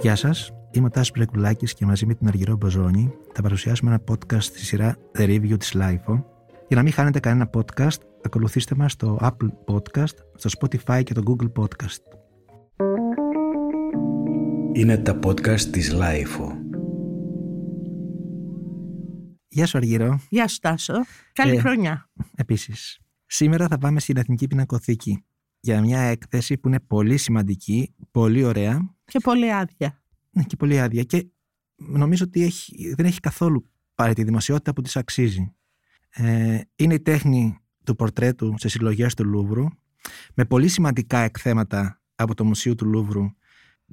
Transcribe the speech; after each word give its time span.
Γεια 0.00 0.16
σας, 0.16 0.50
είμαι 0.70 0.86
ο 0.86 0.88
Τάσος 0.90 1.10
Μπρεκουλάκη 1.10 1.66
και 1.74 1.86
μαζί 1.86 2.06
με 2.06 2.14
την 2.14 2.28
Αργυρό 2.28 2.56
Μποζόνη 2.56 3.12
θα 3.32 3.42
παρουσιάσουμε 3.42 3.90
ένα 3.90 4.02
podcast 4.10 4.42
στη 4.42 4.58
σειρά 4.58 4.96
The 5.18 5.20
Review 5.22 5.58
της 5.58 5.74
LIFO. 5.76 6.22
Για 6.68 6.76
να 6.76 6.82
μην 6.82 6.92
χάνετε 6.92 7.20
κανένα 7.20 7.50
podcast, 7.54 7.98
ακολουθήστε 8.22 8.74
μας 8.74 8.92
στο 8.92 9.18
Apple 9.20 9.48
Podcast, 9.74 10.14
στο 10.34 10.50
Spotify 10.58 11.02
και 11.04 11.14
το 11.14 11.22
Google 11.26 11.52
Podcast. 11.62 12.02
Είναι 14.72 14.96
τα 14.98 15.18
podcast 15.26 15.60
της 15.60 15.94
LIFO. 15.94 16.52
Γεια 19.48 19.66
σου 19.66 19.76
Αργυρό. 19.76 20.20
Γεια 20.28 20.48
σου 20.48 20.58
Τάσο. 20.58 20.94
Καλή 21.32 21.56
Ε, 21.56 21.60
χρονιά. 21.60 22.10
Επίσης, 22.34 22.98
σήμερα 23.26 23.66
θα 23.68 23.78
πάμε 23.78 24.00
στην 24.00 24.16
Εθνική 24.16 24.46
Πινακοθήκη 24.46 25.24
για 25.60 25.80
μια 25.80 26.00
έκθεση 26.00 26.58
που 26.58 26.68
είναι 26.68 26.80
πολύ 26.80 27.16
σημαντική, 27.16 27.94
πολύ 28.10 28.44
ωραία 28.44 28.96
Και 29.08 29.18
πολύ 29.18 29.52
άδεια. 29.52 30.02
ναι, 30.30 30.42
και 30.42 30.56
πολύ 30.56 30.80
άδεια 30.80 31.02
και 31.02 31.26
νομίζω 31.76 32.24
ότι 32.24 32.42
έχει, 32.42 32.94
δεν 32.94 33.06
έχει 33.06 33.20
καθόλου 33.20 33.70
πάρει 33.94 34.14
τη 34.14 34.24
δημοσιότητα 34.24 34.72
που 34.72 34.82
της 34.82 34.96
αξίζει. 34.96 35.52
Ε, 36.10 36.60
είναι 36.76 36.94
η 36.94 37.00
τέχνη 37.00 37.58
του 37.84 37.94
πορτρέτου 37.94 38.54
σε 38.58 38.68
συλλογές 38.68 39.14
του 39.14 39.24
Λούβρου 39.24 39.66
με 40.34 40.44
πολύ 40.44 40.68
σημαντικά 40.68 41.18
εκθέματα 41.18 42.00
από 42.14 42.34
το 42.34 42.44
Μουσείο 42.44 42.74
του 42.74 42.86
Λούβρου 42.86 43.24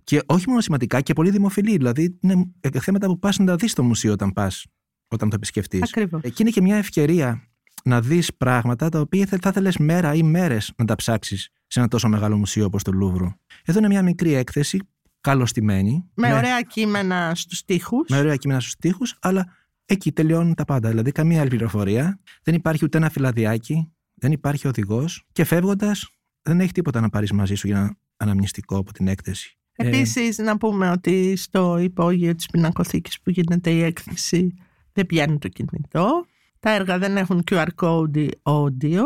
και 0.04 0.22
όχι 0.26 0.48
μόνο 0.48 0.62
σημαντικά 0.62 1.02
και 1.02 1.14
πολύ 1.14 1.30
δημοφιλή. 1.30 1.78
Δηλαδή 1.78 2.18
είναι 2.22 2.52
εκθέματα 2.60 3.08
που 3.08 3.20
πας 3.20 3.38
να 3.38 3.46
τα 3.46 3.56
δεις 3.56 3.72
στο 3.72 3.84
μουσείο 3.84 4.12
όταν 4.12 4.34
πας, 4.34 4.66
όταν 5.08 5.30
το 5.30 5.36
επισκεφτείς. 5.36 5.82
Ακριβώς. 5.82 6.22
Εκεί 6.24 6.42
είναι 6.42 6.52
και 6.52 6.62
μια 6.62 6.76
ευκαιρία 6.76 7.50
να 7.84 8.02
δεις 8.02 8.36
πράγματα 8.36 8.90
τα 8.90 9.00
οποία 9.00 9.26
θα, 9.26 9.38
θα 9.42 9.50
ήθελες 9.50 9.78
μέρα 9.78 10.14
ή 10.14 10.24
μέρες 10.24 10.74
να 10.78 10.86
τα 10.86 10.96
ψάξεις 10.96 11.50
σε 11.68 11.80
ένα 11.80 11.88
τόσο 11.88 12.10
μεγάλο 12.10 12.38
μουσείο 12.38 12.66
όπως 12.66 12.84
το 12.84 12.92
Λούβρου. 12.92 13.28
Εδώ 13.66 13.80
είναι 13.80 13.88
μια 13.88 14.04
μικρή 14.04 14.34
έκθεση, 14.34 14.80
καλωστημένη. 15.26 16.10
Με 16.14 16.34
ωραία 16.34 16.62
κείμενα 16.62 17.32
στους 17.36 17.64
τοίχους. 17.64 18.10
με 18.10 18.18
ωραία 18.18 18.36
κείμενα 18.36 18.60
στους 18.60 18.76
τοίχους, 18.76 19.18
αλλά 19.22 19.46
εκεί 19.86 20.12
τελειώνουν 20.12 20.54
τα 20.54 20.66
πάντα. 20.66 20.90
Δηλαδή 20.90 21.12
καμία 21.12 21.40
άλλη 21.40 21.50
πληροφορία, 21.50 22.20
δεν 22.44 22.54
υπάρχει 22.54 22.86
ούτε 22.86 22.98
ένα 22.98 23.10
φυλαδιάκι, 23.10 23.92
δεν 24.14 24.32
υπάρχει 24.32 24.68
οδηγός 24.68 25.26
και 25.32 25.44
φεύγοντας 25.44 26.10
δεν 26.42 26.60
έχει 26.60 26.72
τίποτα 26.72 27.02
να 27.02 27.10
πάρεις 27.10 27.32
μαζί 27.32 27.56
σου 27.56 27.68
για 27.68 27.78
ένα 27.78 27.98
αναμνηστικό 28.18 28.78
από 28.78 28.94
την 28.94 29.08
έκθεση. 29.08 29.58
Ε, 29.76 29.88
Επίσης 29.88 30.38
να 30.38 30.58
πούμε 30.58 30.90
ότι 30.90 31.36
στο 31.36 31.78
υπόγειο 31.78 32.36
της 32.36 32.46
πινακοθήκης 32.46 33.22
που 33.22 33.30
γίνεται 33.30 33.70
η 33.70 33.82
έκθεση 33.82 34.54
δεν 34.94 35.06
πιάνει 35.06 35.38
το 35.38 35.48
κινητό. 35.48 36.26
Τα 36.60 36.72
έργα 36.72 36.98
δεν 36.98 37.18
έχουν 37.18 37.44
QR 37.52 37.68
code 37.82 38.18
ή 38.18 38.30
audio. 38.44 39.02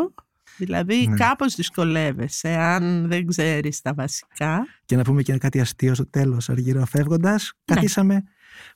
Δηλαδή 0.64 1.06
Ναι. 1.08 1.16
κάπως 1.16 1.54
δυσκολεύεσαι 1.54 2.48
αν 2.58 3.08
δεν 3.08 3.26
ξέρεις 3.26 3.80
τα 3.80 3.94
βασικά. 3.94 4.66
Και 4.84 4.96
να 4.96 5.02
πούμε 5.02 5.22
και 5.22 5.38
κάτι 5.38 5.60
αστείο 5.60 5.94
στο 5.94 6.10
τέλος, 6.10 6.48
αργυρό 6.50 6.84
φεύγοντας, 6.86 7.52
Ναι. 7.70 7.74
καθίσαμε 7.74 8.22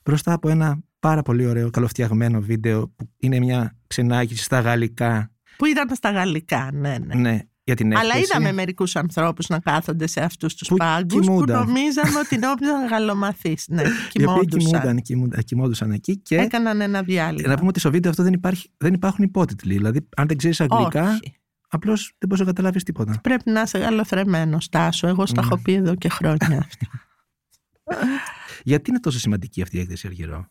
μπροστά 0.03 0.33
από 0.33 0.49
ένα 0.49 0.77
πάρα 0.99 1.21
πολύ 1.21 1.45
ωραίο 1.45 1.69
καλοφτιαγμένο 1.69 2.41
βίντεο 2.41 2.87
που 2.95 3.09
είναι 3.19 3.39
μια 3.39 3.77
ξενάγηση 3.87 4.43
στα 4.43 4.59
γαλλικά, 4.59 5.31
Που 5.57 5.65
ήταν 5.65 5.95
στα 5.95 6.11
γαλλικά, 6.11 6.69
ναι, 6.73 6.97
ναι. 7.05 7.15
ναι, 7.15 7.39
για 7.63 7.75
την 7.75 7.91
έκθεση. 7.91 8.09
Αλλά 8.11 8.21
είδαμε 8.23 8.51
μερικούς 8.51 8.95
ανθρώπους 8.95 9.47
να 9.47 9.59
κάθονται 9.59 10.07
σε 10.07 10.19
αυτούς 10.21 10.55
τους 10.55 10.67
Που 10.67 10.75
πάγκους 10.75 11.13
που 11.13 11.19
κοιμούνταν. 11.21 11.65
νομίζαμε 11.65 12.19
ότι 12.19 12.37
νόμιζαν 12.37 12.87
γαλλομαθείς. 12.89 13.65
Ναι, 13.69 13.81
Οι 14.13 14.25
οποίοι 14.25 14.45
κοιμόντουσαν. 14.45 14.59
κοιμούνταν, 14.71 15.01
κοιμούνταν, 15.01 15.43
κοιμόντουσαν 15.43 15.91
εκεί 15.91 16.17
και 16.17 16.35
Έκαναν 16.35 16.81
ένα 16.81 17.01
διάλειμμα. 17.01 17.47
να 17.47 17.55
πούμε 17.55 17.67
ότι 17.67 17.79
στο 17.79 17.91
βίντεο 17.91 18.09
αυτό 18.11 18.23
δεν, 18.23 18.33
υπάρχει, 18.33 18.69
δεν 18.77 18.93
υπάρχουν 18.93 19.23
υπότιτλοι. 19.23 19.73
Δηλαδή, 19.73 20.07
αν 20.15 20.27
δεν 20.27 20.37
ξέρεις 20.37 20.61
αγγλικά, 20.61 21.09
Όχι. 21.09 21.33
Απλώς 21.69 22.15
δεν 22.17 22.29
μπορείς 22.29 22.39
να 22.45 22.51
καταλάβεις 22.51 22.83
τίποτα. 22.83 23.19
Πρέπει 23.23 23.49
να 23.51 23.61
είσαι 23.61 23.77
γαλοθρεμένο, 23.77 24.57
Τάσο. 24.71 25.07
Εγώ 25.07 25.25
στα 25.25 25.41
Ναι. 25.41 25.47
έχω 25.47 25.61
πει 25.61 25.73
εδώ 25.73 25.95
και 25.95 26.09
χρόνια. 26.09 26.67
Γιατί 28.63 28.89
είναι 28.89 28.99
τόσο 28.99 29.19
σημαντική 29.19 29.61
αυτή 29.61 29.77
η 29.77 29.79
έκθεση, 29.79 30.07
Αργυρό; 30.07 30.49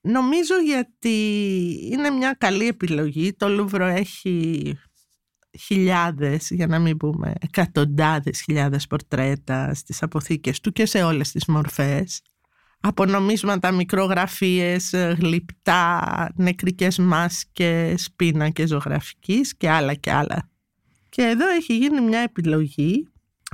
Νομίζω 0.00 0.54
γιατί 0.64 1.16
είναι 1.92 2.10
μια 2.10 2.32
καλή 2.38 2.66
επιλογή. 2.66 3.32
Το 3.32 3.48
Λούβρο 3.48 3.86
έχει 3.86 4.78
χιλιάδες, 5.58 6.50
για 6.50 6.66
να 6.66 6.78
μην 6.78 6.96
πούμε 6.96 7.32
εκατοντάδες 7.40 8.40
χιλιάδες 8.40 8.86
πορτρέτα 8.86 9.74
στις 9.74 10.02
αποθήκες 10.02 10.60
του 10.60 10.72
και 10.72 10.86
σε 10.86 11.02
όλες 11.02 11.30
τις 11.30 11.46
μορφές. 11.46 12.22
Από 12.86 13.04
νομίσματα, 13.06 13.70
μικρογραφίες, 13.72 14.92
ε, 14.92 15.16
γλυπτά, 15.20 16.02
νεκρικές 16.36 16.98
μάσκες, 16.98 18.08
πίνακες 18.16 18.68
ζωγραφικής 18.68 19.56
και 19.56 19.70
άλλα 19.70 19.94
και 19.94 20.12
άλλα. 20.12 20.50
Και 21.08 21.22
εδώ 21.22 21.48
έχει 21.48 21.76
γίνει 21.76 22.00
μια 22.00 22.18
επιλογή 22.18 23.08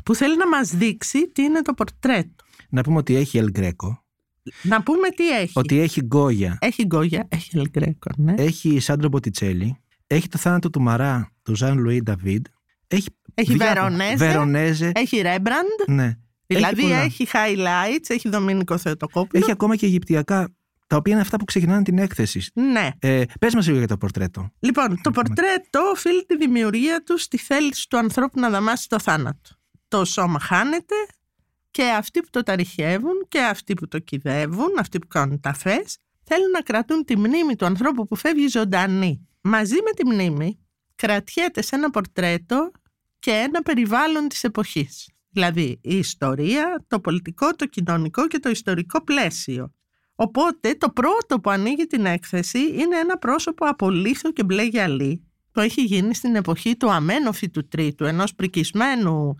που 0.04 0.14
θέλει 0.14 0.36
να 0.36 0.48
μας 0.48 0.68
δείξει 0.70 1.28
τι 1.32 1.42
είναι 1.42 1.62
το 1.62 1.74
πορτρέτο. 1.74 2.44
Να 2.68 2.82
πούμε 2.82 2.96
ότι 2.96 3.14
έχει 3.16 3.40
El 3.42 3.58
Greco, 3.58 3.96
Να 4.62 4.82
πούμε 4.82 5.08
τι 5.08 5.28
έχει. 5.30 5.52
ότι 5.54 5.78
έχει 5.80 6.00
Γκόγια, 6.02 6.58
Έχει 6.60 6.84
Γκόγια, 6.86 7.26
έχει 7.28 7.58
Ελγκρέκο, 7.58 8.10
ναι. 8.16 8.34
έχει 8.36 8.80
Σάντρο 8.80 9.08
Μποτιτσέλη, 9.08 9.76
έχει 10.06 10.28
το 10.28 10.38
θάνατο 10.38 10.70
του 10.70 10.80
Μαρά 10.82 11.30
του 11.42 11.54
Ζαν 11.56 11.78
Λουί 11.78 12.02
Νταβίδ, 12.02 12.42
έχει, 12.88 13.08
Έχει 13.34 13.54
διάφορα- 13.54 13.82
Βερονέζε. 13.82 14.16
Βερονέζε, 14.16 14.92
Έχει 14.94 15.20
Ρέμπραντ, 15.20 15.66
ναι. 15.86 16.18
Δηλαδή 16.54 16.82
πολλά. 16.82 16.96
έχει, 16.96 17.26
highlights, 17.32 18.04
έχει 18.06 18.28
Δομήνικο 18.28 18.78
Θεοτοκόπουλο. 18.78 19.42
Έχει 19.42 19.50
ακόμα 19.50 19.76
και 19.76 19.86
Αιγυπτιακά, 19.86 20.48
τα 20.86 20.96
οποία 20.96 21.12
είναι 21.12 21.22
αυτά 21.22 21.36
που 21.36 21.44
ξεκινάνε 21.44 21.82
την 21.82 21.98
έκθεση. 21.98 22.50
Ναι. 22.52 22.88
Ε, 22.98 23.22
πες 23.40 23.54
μας 23.54 23.66
λίγο 23.66 23.78
για 23.78 23.86
το 23.86 23.96
πορτρέτο. 23.96 24.52
Λοιπόν, 24.58 25.00
το 25.02 25.10
πορτρέτο 25.10 25.80
οφείλει 25.92 26.24
τη 26.26 26.36
δημιουργία 26.36 27.02
του 27.02 27.18
στη 27.18 27.36
θέληση 27.36 27.88
του 27.88 27.98
ανθρώπου 27.98 28.40
να 28.40 28.50
δαμάσει 28.50 28.88
το 28.88 28.98
θάνατο. 29.00 29.50
Το 29.88 30.04
σώμα 30.04 30.40
χάνεται 30.40 30.94
και 31.70 31.84
αυτοί 31.84 32.20
που 32.20 32.28
το 32.30 32.42
ταριχεύουν 32.42 33.26
και 33.28 33.40
αυτοί 33.40 33.74
που 33.74 33.88
το 33.88 33.98
κυδεύουν, 33.98 34.78
αυτοί 34.78 34.98
που 34.98 35.06
κάνουν 35.06 35.40
τα 35.40 35.54
φες, 35.54 35.96
θέλουν 36.24 36.50
να 36.50 36.60
κρατούν 36.60 37.04
τη 37.04 37.16
μνήμη 37.16 37.56
του 37.56 37.64
ανθρώπου 37.64 38.04
που 38.04 38.16
φεύγει 38.16 38.48
ζωντανή. 38.48 39.28
Μαζί 39.40 39.74
με 39.74 39.90
τη 39.96 40.06
μνήμη 40.06 40.58
κρατιέται 40.94 41.62
σε 41.62 41.76
ένα 41.76 41.90
πορτρέτο 41.90 42.70
και 43.18 43.30
ένα 43.30 43.62
περιβάλλον 43.62 44.28
της 44.28 44.44
εποχής. 44.44 45.08
Δηλαδή 45.30 45.78
η 45.82 45.96
ιστορία, 45.96 46.84
το 46.88 47.00
πολιτικό, 47.00 47.54
το 47.54 47.66
κοινωνικό 47.66 48.26
και 48.26 48.38
το 48.38 48.50
ιστορικό 48.50 49.04
πλαίσιο. 49.04 49.74
Οπότε 50.14 50.74
το 50.74 50.90
πρώτο 50.90 51.40
που 51.40 51.50
ανοίγει 51.50 51.86
την 51.86 52.06
έκθεση 52.06 52.58
είναι 52.58 52.96
ένα 52.96 53.18
πρόσωπο 53.18 53.66
από 53.66 53.90
λίθο 53.90 54.32
και 54.32 54.44
μπλε 54.44 54.62
γυαλί 54.62 55.24
που 55.52 55.60
έχει 55.60 55.82
γίνει 55.82 56.14
στην 56.14 56.34
εποχή 56.34 56.76
του 56.76 56.90
Αμένοφη 56.90 57.50
του 57.50 57.68
Τρίτου, 57.68 58.04
ενός 58.04 58.34
πρικισμένου 58.34 59.34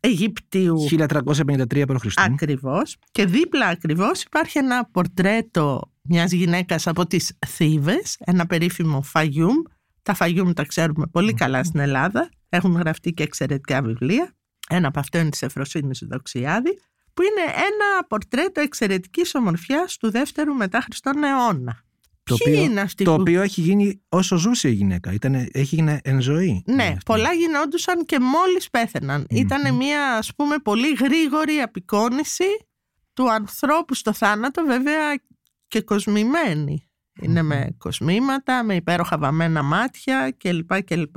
Αιγυπτίου 0.00 0.86
1353 0.90 1.84
π.Χ. 1.86 2.12
ακριβώς 2.16 2.96
και 3.10 3.26
δίπλα 3.26 3.66
ακριβώς 3.66 4.22
υπάρχει 4.22 4.58
ένα 4.58 4.88
πορτρέτο 4.90 5.92
μιας 6.02 6.32
γυναίκας 6.32 6.86
από 6.86 7.06
τις 7.06 7.38
Θήβες, 7.46 8.16
ένα 8.18 8.46
περίφημο 8.46 9.02
Φαγιούμ. 9.02 9.56
Τα 10.02 10.14
Φαγιούμ 10.14 10.52
τα 10.52 10.64
ξέρουμε 10.64 11.06
πολύ 11.06 11.34
καλά 11.34 11.64
στην 11.64 11.80
Ελλάδα, 11.80 12.28
έχουν 12.48 12.74
γραφτεί 12.74 13.12
και 13.12 13.22
εξαιρετικά 13.22 13.82
βιβλία. 13.82 14.34
Ένα 14.70 14.88
από 14.88 14.98
αυτό 15.00 15.18
είναι 15.18 15.28
της 15.28 15.42
Εφροσύνης 15.42 16.02
Δοξιάδη, 16.10 16.78
που 17.14 17.22
είναι 17.22 17.52
ένα 17.52 18.06
πορτρέτο 18.08 18.60
εξαιρετικής 18.60 19.34
ομορφιάς 19.34 19.96
του 19.96 20.10
δεύτερου 20.10 20.54
μετά 20.54 20.80
Χριστόν 20.80 21.24
αιώνα. 21.24 21.84
Το 22.22 22.36
Ποιοι 22.36 22.52
οποίο- 22.54 22.64
είναι 22.64 22.80
αυτοί 22.80 23.04
Το 23.04 23.14
που... 23.14 23.20
οποίο 23.20 23.42
έχει 23.42 23.60
γίνει 23.60 24.02
όσο 24.08 24.36
ζούσε 24.36 24.68
η 24.68 24.72
γυναίκα. 24.72 25.12
Ήτανε, 25.12 25.48
έχει 25.52 25.74
γίνει 25.74 25.98
εν 26.02 26.20
ζωή. 26.20 26.62
Ναι, 26.66 26.82
αυτή. 26.84 26.98
πολλά 27.04 27.32
γινόντουσαν 27.32 28.04
και 28.04 28.20
μόλις 28.20 28.70
πέθαιναν. 28.70 29.26
Ήταν 29.30 29.74
μια 29.74 30.16
ας 30.16 30.34
πούμε 30.34 30.56
πολύ 30.58 30.92
γρήγορη 30.92 31.60
απεικόνηση 31.60 32.44
του 33.12 33.32
ανθρώπου 33.32 33.94
στο 33.94 34.12
θάνατο 34.12 34.64
βέβαια 34.64 35.20
και 35.68 35.80
κοσμημένη. 35.80 36.88
Είναι 37.20 37.42
με 37.42 37.74
κοσμήματα, 37.78 38.62
με 38.62 38.74
υπέροχα 38.74 39.18
βαμμένα 39.18 39.62
μάτια 39.62 40.34
κλπ. 40.38 40.82
κλπ. 40.82 41.16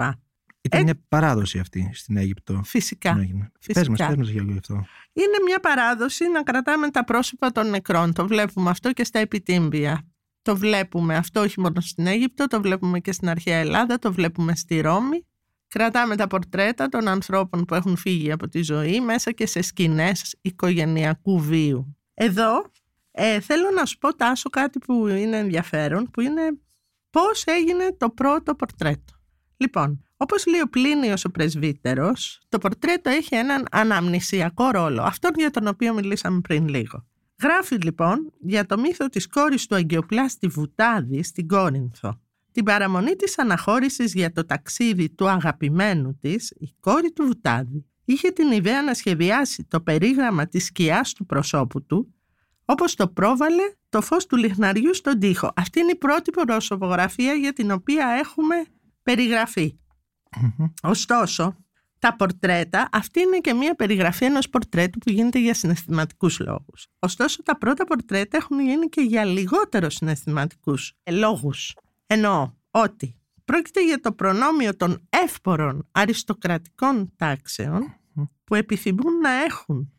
Ήταν 0.62 0.80
Ε- 0.80 0.84
μια 0.84 1.02
παράδοση 1.08 1.60
αυτή 1.60 1.90
στην 1.94 2.18
Αίγυπτο. 2.18 2.62
Φυσικά. 2.66 3.14
που 3.14 3.20
έγινε. 3.20 3.52
φυσικά. 3.60 3.80
Πες 3.80 3.88
μας, 3.90 4.08
πες 4.08 4.18
μας 4.18 4.30
για 4.30 4.44
γι' 4.44 4.58
αυτό. 4.58 4.74
Είναι 5.14 5.38
μια 5.46 5.60
παράδοση 5.60 6.30
να 6.30 6.44
κρατάμε 6.44 6.90
τα 6.90 7.04
πρόσωπα 7.04 7.52
των 7.52 7.70
νεκρών. 7.70 8.14
Το 8.14 8.28
βλέπουμε 8.28 8.70
αυτό 8.70 8.92
και 8.92 9.04
στα 9.04 9.20
επιτύμπια. 9.20 10.08
Το 10.42 10.58
βλέπουμε 10.58 11.16
αυτό 11.16 11.42
όχι 11.42 11.60
μόνο 11.60 11.82
στην 11.82 12.08
Αίγυπτο, 12.08 12.48
το 12.48 12.62
βλέπουμε 12.62 13.00
και 13.00 13.12
στην 13.12 13.30
αρχαία 13.30 13.58
Ελλάδα, 13.58 14.00
το 14.00 14.14
βλέπουμε 14.14 14.56
στη 14.56 14.80
Ρώμη. 14.80 15.26
Κρατάμε 15.68 16.16
τα 16.16 16.28
πορτρέτα 16.28 16.88
των 16.88 17.08
ανθρώπων 17.08 17.66
που 17.66 17.76
έχουν 17.76 17.98
φύγει 17.98 18.32
από 18.32 18.48
τη 18.48 18.62
ζωή 18.62 19.02
μέσα 19.02 19.32
και 19.32 19.46
σε 19.46 19.62
σκηνές 19.62 20.36
οικογενειακού 20.42 21.40
βίου. 21.40 21.98
Εδώ 22.14 22.72
ε, 23.12 23.40
θέλω 23.40 23.70
να 23.76 23.86
σου 23.86 23.98
πω 23.98 24.16
Τάσο 24.16 24.50
κάτι 24.50 24.80
που 24.80 25.08
είναι 25.08 25.38
ενδιαφέρον, 25.38 26.10
που 26.12 26.22
είναι 26.22 26.42
πώς 27.10 27.44
έγινε 27.46 27.96
το 27.98 28.10
πρώτο 28.10 28.56
πορτρέτο. 28.56 29.14
Λοιπόν, 29.58 30.04
όπως 30.22 30.46
λέει 30.46 30.62
ο 30.62 30.70
Πλίνιος 30.70 31.26
ο 31.26 31.30
πρεσβύτερος, 31.30 32.42
το 32.50 32.58
πορτρέτο 32.58 33.10
έχει 33.10 33.36
έναν 33.36 33.66
αναμνησιακό 33.72 34.70
ρόλο, 34.70 35.02
αυτόν 35.02 35.32
για 35.36 35.52
τον 35.52 35.68
οποίο 35.68 35.94
μιλήσαμε 35.94 36.40
πριν 36.40 36.68
λίγο. 36.68 37.06
Γράφει 37.42 37.76
λοιπόν 37.76 38.34
για 38.40 38.66
το 38.66 38.80
μύθο 38.80 39.08
της 39.08 39.28
κόρης 39.28 39.68
του 39.68 39.76
Αγκιοπλάστη 39.76 40.48
Βουτάδη 40.48 41.24
στην 41.24 41.48
Κόρινθο. 41.48 42.20
Την 42.52 42.64
παραμονή 42.64 43.16
της 43.16 43.40
αναχώρησης 43.40 44.14
για 44.14 44.32
το 44.32 44.46
ταξίδι 44.46 45.10
του 45.10 45.30
αγαπημένου 45.30 46.18
της, 46.22 46.54
η 46.60 46.74
κόρη 46.80 47.12
του 47.12 47.26
Βουτάδη 47.26 47.86
είχε 48.06 48.30
την 48.30 48.52
ιδέα 48.52 48.82
να 48.82 48.94
σχεδιάσει 48.94 49.64
το 49.64 49.82
περίγραμμα 49.82 50.48
της 50.48 50.66
σκιάς 50.66 51.14
του 51.14 51.26
προσώπου 51.26 51.86
του 51.86 52.14
όπως 52.66 52.96
το 52.96 53.08
πρόβαλε 53.08 53.64
το 53.90 54.02
φως 54.02 54.26
του 54.26 54.36
λιχναριού 54.36 54.94
στον 54.94 55.20
τοίχο. 55.20 55.52
Αυτή 55.56 55.80
είναι 55.80 55.92
η 55.92 55.98
πρώτη 55.98 56.32
προσωπογραφία 56.32 57.34
για 57.34 57.54
την 57.54 57.72
οποία 57.72 58.08
έχουμε 58.08 58.56
περιγραφή. 59.04 59.80
Ωστόσο, 60.84 61.56
τα 62.00 62.16
πορτρέτα, 62.16 62.90
αυτή 62.92 63.20
είναι 63.20 63.38
και 63.38 63.54
μια 63.54 63.76
περιγραφή 63.76 64.26
ενός 64.26 64.50
πορτρέτου 64.50 65.00
που 65.00 65.10
γίνεται 65.10 65.40
για 65.40 65.54
συναισθηματικούς 65.54 66.40
λόγους. 66.40 66.88
Ωστόσο, 67.00 67.44
τα 67.44 67.58
πρώτα 67.58 67.86
πορτρέτα 67.86 68.38
έχουν 68.38 68.60
γίνει 68.60 68.90
και 68.90 69.02
για 69.02 69.26
λιγότερο 69.26 69.90
συναισθηματικούς 69.90 70.94
λόγους. 71.12 71.76
Εννοώ 72.08 72.54
ότι 72.72 73.16
πρόκειται 73.46 73.86
για 73.86 74.00
το 74.00 74.12
προνόμιο 74.12 74.76
των 74.76 75.08
εύπορων 75.10 75.88
αριστοκρατικών 75.92 77.14
τάξεων 77.16 77.96
που 78.44 78.56
επιθυμούν 78.56 79.18
να 79.22 79.30
έχουν 79.30 79.94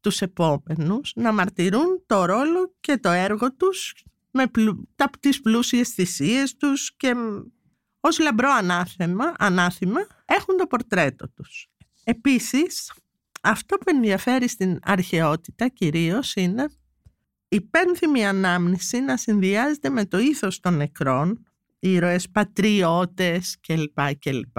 τους 0.00 0.20
επόμενους 0.20 1.12
να 1.14 1.32
μαρτυρούν 1.32 2.02
το 2.06 2.24
ρόλο 2.24 2.74
και 2.80 2.96
το 2.96 3.08
έργο 3.08 3.54
τους 3.54 3.94
με 4.30 4.46
πλου, 4.46 4.88
τα, 4.96 5.10
τις 5.20 5.40
πλούσιες 5.40 5.88
θυσίες 5.88 6.56
τους 6.56 6.96
και 6.96 7.14
ως 8.00 8.18
λαμπρό 8.18 8.50
ανάθεμα, 8.50 9.34
ανάθημα 9.38 10.00
έχουν 10.24 10.56
το 10.56 10.66
πορτρέτο 10.66 11.30
τους. 11.30 11.68
Επίσης, 12.04 12.92
αυτό 13.40 13.76
που 13.76 13.84
ενδιαφέρει 13.86 14.48
στην 14.48 14.78
αρχαιότητα 14.82 15.68
κυρίως 15.68 16.34
είναι 16.34 16.68
η 17.48 17.60
πένθυμη 17.60 18.26
ανάμνηση 18.26 19.00
να 19.00 19.16
συνδυάζεται 19.16 19.88
με 19.88 20.04
το 20.04 20.18
ήθος 20.18 20.60
των 20.60 20.76
νεκρών, 20.76 21.46
ήρωες, 21.78 22.30
πατριώτες 22.30 23.56
κλπ. 23.60 24.14
κλπ. 24.18 24.58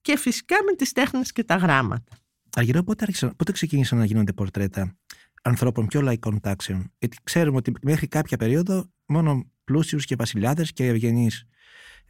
Και 0.00 0.16
φυσικά 0.16 0.56
με 0.64 0.72
τις 0.76 0.92
τέχνες 0.92 1.32
και 1.32 1.44
τα 1.44 1.56
γράμματα. 1.56 2.16
Αργυρό, 2.56 2.82
πότε, 2.82 3.04
άρχισαν, 3.04 3.36
πότε 3.36 3.52
ξεκίνησαν 3.52 3.98
να 3.98 4.04
γίνονται 4.04 4.32
πορτρέτα 4.32 4.96
ανθρώπων 5.42 5.86
πιο 5.86 6.00
λαϊκών 6.00 6.40
τάξεων; 6.40 6.92
Γιατί 6.98 7.16
ξέρουμε 7.24 7.56
ότι 7.56 7.72
μέχρι 7.82 8.06
κάποια 8.06 8.36
περίοδο 8.36 8.90
μόνο 9.06 9.50
πλούσιους 9.64 10.04
και 10.04 10.14
βασιλιάδες 10.16 10.72
και 10.72 10.86
ευγενείς 10.86 11.44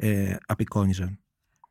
ε, 0.01 0.37
απεικόνιζαν. 0.47 1.19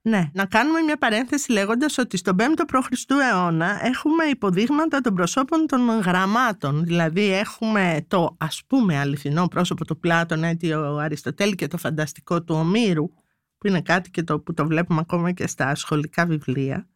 Ναι, 0.02 0.30
να 0.34 0.46
κάνουμε 0.46 0.82
μια 0.82 0.98
παρένθεση 0.98 1.52
λέγοντας 1.52 1.98
ότι 1.98 2.18
στον 2.18 2.36
5ο 2.40 2.64
π.Χ. 2.68 2.88
αιώνα 3.32 3.86
έχουμε 3.86 4.24
υποδείγματα 4.24 5.02
των 5.02 5.14
προσώπων 5.14 5.66
των 5.68 6.00
γραμμάτων. 6.00 6.84
Δηλαδή 6.84 7.34
έχουμε 7.34 8.06
το 8.08 8.36
ας 8.40 8.62
πούμε 8.68 8.98
αληθινό 8.98 9.48
πρόσωπο 9.48 9.86
του 9.86 10.00
Πλάτων, 10.00 10.44
ο 10.74 10.98
Αριστοτέλη 10.98 11.56
και 11.56 11.68
το 11.68 11.78
φανταστικό 11.78 12.44
του 12.44 12.56
Ομήρου, 12.56 13.10
που 13.58 13.68
είναι 13.68 13.82
κάτι 13.82 14.10
και 14.10 14.24
το, 14.24 14.40
που 14.40 14.54
το 14.54 14.66
βλέπουμε 14.68 15.00
ακόμα 15.00 15.32
και 15.32 15.48
στα 15.48 15.76
σχολικά 15.76 16.26
βιβλία. 16.26 16.88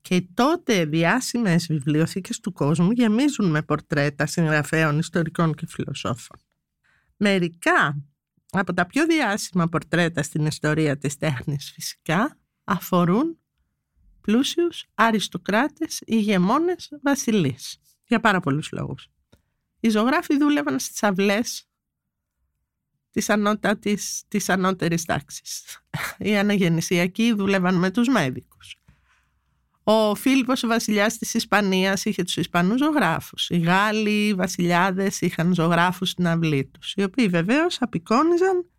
Και 0.00 0.28
τότε 0.34 0.84
διάσημες 0.84 1.66
βιβλιοθήκες 1.66 2.40
του 2.40 2.52
κόσμου 2.52 2.90
γεμίζουν 2.90 3.50
με 3.50 3.62
πορτρέτα 3.62 4.26
συγγραφέων, 4.26 4.98
ιστορικών 4.98 5.54
και 5.54 5.66
φιλοσόφων. 5.68 6.40
Μερικά 7.16 7.96
από 8.60 8.72
τα 8.72 8.86
πιο 8.86 9.06
διάσημα 9.06 9.66
πορτρέτα 9.66 10.22
στην 10.22 10.46
ιστορία 10.46 10.98
της 10.98 11.16
τέχνης 11.16 11.72
φυσικά 11.74 12.38
αφορούν 12.64 13.38
πλούσιους 14.20 14.84
αριστοκράτες 14.94 16.02
ηγεμόνες 16.06 16.92
βασιλείς 17.02 17.78
για 18.06 18.20
πάρα 18.20 18.40
πολλούς 18.40 18.68
λόγους. 18.72 19.08
Οι 19.80 19.88
ζωγράφοι 19.88 20.38
δούλευαν 20.38 20.78
στις 20.78 21.02
αυλές 21.02 21.68
της, 23.10 23.30
ανώτα, 23.30 23.78
της, 23.78 24.24
της 24.28 24.48
ανώτερης 24.48 25.04
τάξης. 25.04 25.64
Οι 26.18 26.36
αναγεννησιακοί 26.36 27.32
δούλευαν 27.32 27.74
με 27.74 27.90
τους 27.90 28.08
μέδικους. 28.08 28.55
Ο 29.88 30.14
Φίλιππος 30.14 30.62
ο 30.62 30.66
βασιλιάς 30.66 31.18
της 31.18 31.34
Ισπανίας 31.34 32.04
είχε 32.04 32.22
τους 32.22 32.36
Ισπανούς 32.36 32.78
ζωγράφους. 32.78 33.50
Οι 33.50 33.58
Γάλλοι 33.58 34.26
οι 34.26 34.34
βασιλιάδες 34.34 35.20
είχαν 35.20 35.54
ζωγράφους 35.54 36.10
στην 36.10 36.26
αυλή 36.26 36.64
τους, 36.64 36.92
οι 36.96 37.02
οποίοι 37.02 37.28
βεβαίως 37.28 37.76
απεικόνιζαν 37.80 38.70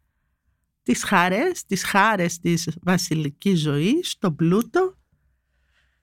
τις 0.84 1.04
χαρές, 1.04 1.66
τις 1.66 1.84
χάρες 1.84 2.40
της 2.40 2.78
βασιλικής 2.82 3.60
ζωής, 3.60 4.16
τον 4.20 4.36
πλούτο. 4.36 4.98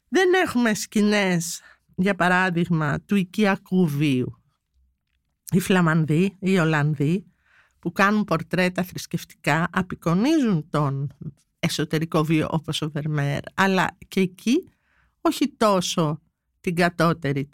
Δεν 0.09 0.29
έχουμε 0.45 0.75
σκηνές, 0.75 1.61
για 1.97 2.15
παράδειγμα, 2.15 3.01
του 3.01 3.17
οικιακού 3.17 3.87
βίου. 3.87 4.43
Οι 5.53 5.61
Φλαμανδοί, 5.61 6.37
οι 6.41 6.59
Ολλανδοί, 6.59 7.25
που 7.79 7.93
κάνουν 7.93 8.25
πορτρέτα 8.25 8.83
θρησκευτικά, 8.83 9.69
απεικονίζουν 9.73 10.69
τον 10.71 11.17
εσωτερικό 11.59 12.25
βίο 12.25 12.49
όπως 12.51 12.83
ο 12.83 12.91
Βερμέρ, 12.91 13.41
αλλά 13.55 13.97
και 14.09 14.21
εκεί 14.21 14.69
όχι 15.27 15.55
τόσο 15.57 16.21
την 16.61 16.75
κατώτερη 16.75 17.49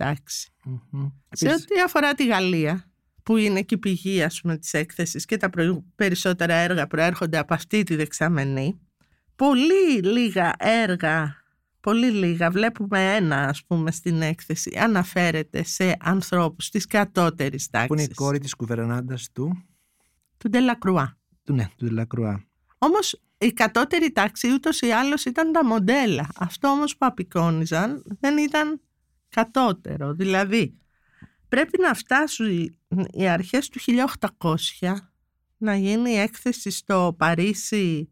Σε 1.31 1.49
ό,τι 1.49 1.81
αφορά 1.84 2.14
τη 2.14 2.26
Γαλλία, 2.26 2.90
που 3.22 3.37
είναι 3.37 3.62
και 3.62 3.75
η 3.75 3.78
πηγή 3.78 4.22
ας 4.22 4.40
πούμε, 4.40 4.58
της 4.58 4.72
έκθεσης 4.72 5.25
και 5.25 5.37
τα 5.37 5.50
περισσότερα 5.94 6.55
έργα 6.55 6.87
προέρχονται 6.87 7.38
από 7.38 7.55
αυτή 7.55 7.82
τη 7.82 7.96
δεξαμενή, 7.96 8.81
πολύ 9.37 10.00
λίγα 10.02 10.55
έργα, 10.58 11.44
πολύ 11.81 12.11
λίγα, 12.11 12.50
βλέπουμε 12.50 13.14
ένα 13.14 13.37
ας 13.37 13.64
πούμε 13.64 13.90
στην 13.90 14.22
έκθεση, 14.22 14.78
αναφέρεται 14.78 15.64
σε 15.64 15.96
ανθρώπους 16.00 16.70
της 16.70 16.87
κατώτερης 16.87 17.70
τάξης. 17.70 17.88
Που 17.88 17.94
είναι 17.94 18.02
η 18.02 18.14
κόρη 18.14 18.38
της 18.38 18.55
κουβερνάντας 18.55 19.31
του... 19.32 19.64
Του 20.37 20.49
Ντελακρουά. 20.49 21.19
Του, 21.44 21.52
ναι, 21.52 21.69
του 21.76 21.84
Ντελακρουά. 21.87 22.44
Όμως 22.82 23.21
η 23.38 23.53
κατώτερη 23.53 24.12
τάξη 24.12 24.53
ούτως 24.53 24.81
ή 24.81 24.91
άλλως 24.91 25.25
ήταν 25.25 25.53
τα 25.53 25.65
μοντέλα. 25.65 26.29
Αυτό 26.37 26.69
όμως 26.69 26.97
που 26.97 27.06
απεικόνιζαν 27.06 28.03
δεν 28.21 28.38
ήταν 28.38 28.81
κατώτερο. 29.29 30.15
Δηλαδή 30.15 30.79
πρέπει 31.49 31.79
να 31.81 31.94
φτάσουν 31.94 32.79
οι 33.11 33.29
αρχές 33.29 33.69
του 33.69 33.81
1800 34.38 34.94
να 35.56 35.77
γίνει 35.77 36.11
έκθεση 36.11 36.71
στο 36.71 37.15
Παρίσι 37.19 38.11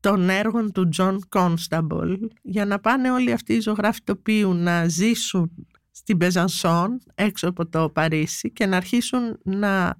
των 0.00 0.28
έργων 0.30 0.72
του 0.72 0.88
Τζον 0.88 1.28
Κόνσταμπολ 1.28 2.18
για 2.42 2.64
να 2.64 2.80
πάνε 2.80 3.10
όλοι 3.10 3.32
αυτοί 3.32 3.52
οι 3.52 3.60
ζωγράφοι 3.60 4.00
τοπίου 4.04 4.54
να 4.54 4.88
ζήσουν 4.88 5.66
στην 5.90 6.16
Μπεζανσόν 6.16 7.00
έξω 7.14 7.48
από 7.48 7.66
το 7.66 7.90
Παρίσι 7.90 8.50
και 8.52 8.66
να 8.66 8.76
αρχίσουν 8.76 9.38
να 9.42 9.96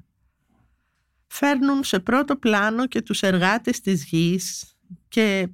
φέρνουν 1.30 1.84
σε 1.84 2.00
πρώτο 2.00 2.36
πλάνο 2.36 2.86
και 2.86 3.02
τους 3.02 3.22
εργάτες 3.22 3.80
της 3.80 4.04
γης 4.04 4.74
και 5.08 5.48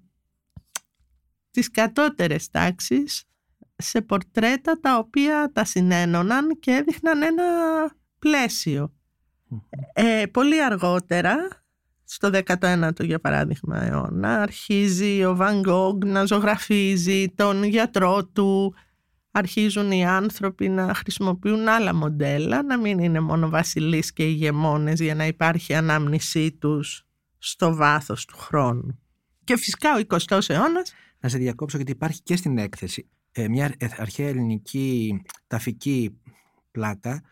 τις 1.51 1.71
κατώτερες 1.71 2.51
τάξεις 2.51 3.25
σε 3.77 4.01
πορτρέτα 4.01 4.81
τα 4.81 4.99
οποία 4.99 5.51
τα 5.53 5.65
συνένωναν 5.65 6.59
και 6.61 6.71
έδειχναν 6.71 7.23
ένα 7.23 7.45
πλαίσιο. 8.19 8.93
Ε, 9.93 10.27
πολύ 10.31 10.63
αργότερα, 10.63 11.37
στο 12.05 12.31
19ο 12.33 13.05
για 13.05 13.21
παράδειγμα 13.21 13.83
αιώνα, 13.83 14.43
αρχίζει 14.43 15.25
ο 15.25 15.37
Βαν 15.37 15.63
να 16.05 16.25
ζωγραφίζει 16.25 17.29
τον 17.35 17.65
γιατρό 17.65 18.27
του, 18.27 18.75
αρχίζουν 19.37 19.91
οι 19.91 20.07
άνθρωποι 20.07 20.69
να 20.69 20.95
χρησιμοποιούν 20.95 21.69
άλλα 21.69 21.95
μοντέλα, 21.95 22.63
να 22.63 22.79
μην 22.79 22.99
είναι 22.99 23.21
μόνο 23.21 23.49
βασιλείς 23.49 24.13
και 24.13 24.25
ηγεμόνες 24.25 25.01
για 25.01 25.15
να 25.15 25.27
υπάρχει 25.27 25.75
ανάμνησή 25.75 26.53
τους 26.53 27.07
στο 27.39 27.75
βάθος 27.75 28.25
του 28.25 28.37
χρόνου. 28.37 28.99
Και 29.45 29.57
φυσικά 29.57 29.91
ο 29.97 30.01
20ος 30.09 30.49
αιώνας... 30.49 30.93
Να 31.21 31.29
σε 31.29 31.39
διακόψω 31.39 31.77
γιατί 31.77 31.93
υπάρχει 31.93 32.23
και 32.23 32.37
στην 32.37 32.59
έκθεση 32.59 33.09
ε, 33.33 33.49
μια 33.49 33.75
αρχαία 33.97 34.29
ελληνική 34.29 35.23
ταφική 35.47 36.21
πλάκα 36.71 37.23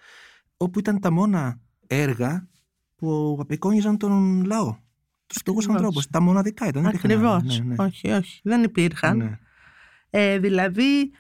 όπου 0.57 0.79
ήταν 0.79 1.01
τα 1.01 1.11
μόνα 1.11 1.61
έργα 1.87 2.49
που 2.97 3.39
απεικόνιζαν 3.41 3.99
τον 3.99 4.45
λαό. 4.45 4.77
Τους 5.27 5.37
φτωχούς 5.39 5.69
ανθρώπους. 5.69 6.07
Τα 6.07 6.21
μοναδικά 6.21 6.67
ήταν. 6.67 6.87
Ακριβώς. 6.87 7.43
Ναι, 7.43 7.59
ναι. 7.65 7.75
Όχι, 7.79 8.11
όχι. 8.11 8.41
Δεν 8.43 8.63
υπήρχαν. 8.63 9.17
Ναι. 9.17 9.39
Ε, 10.11 10.39
δηλαδή 10.39 11.11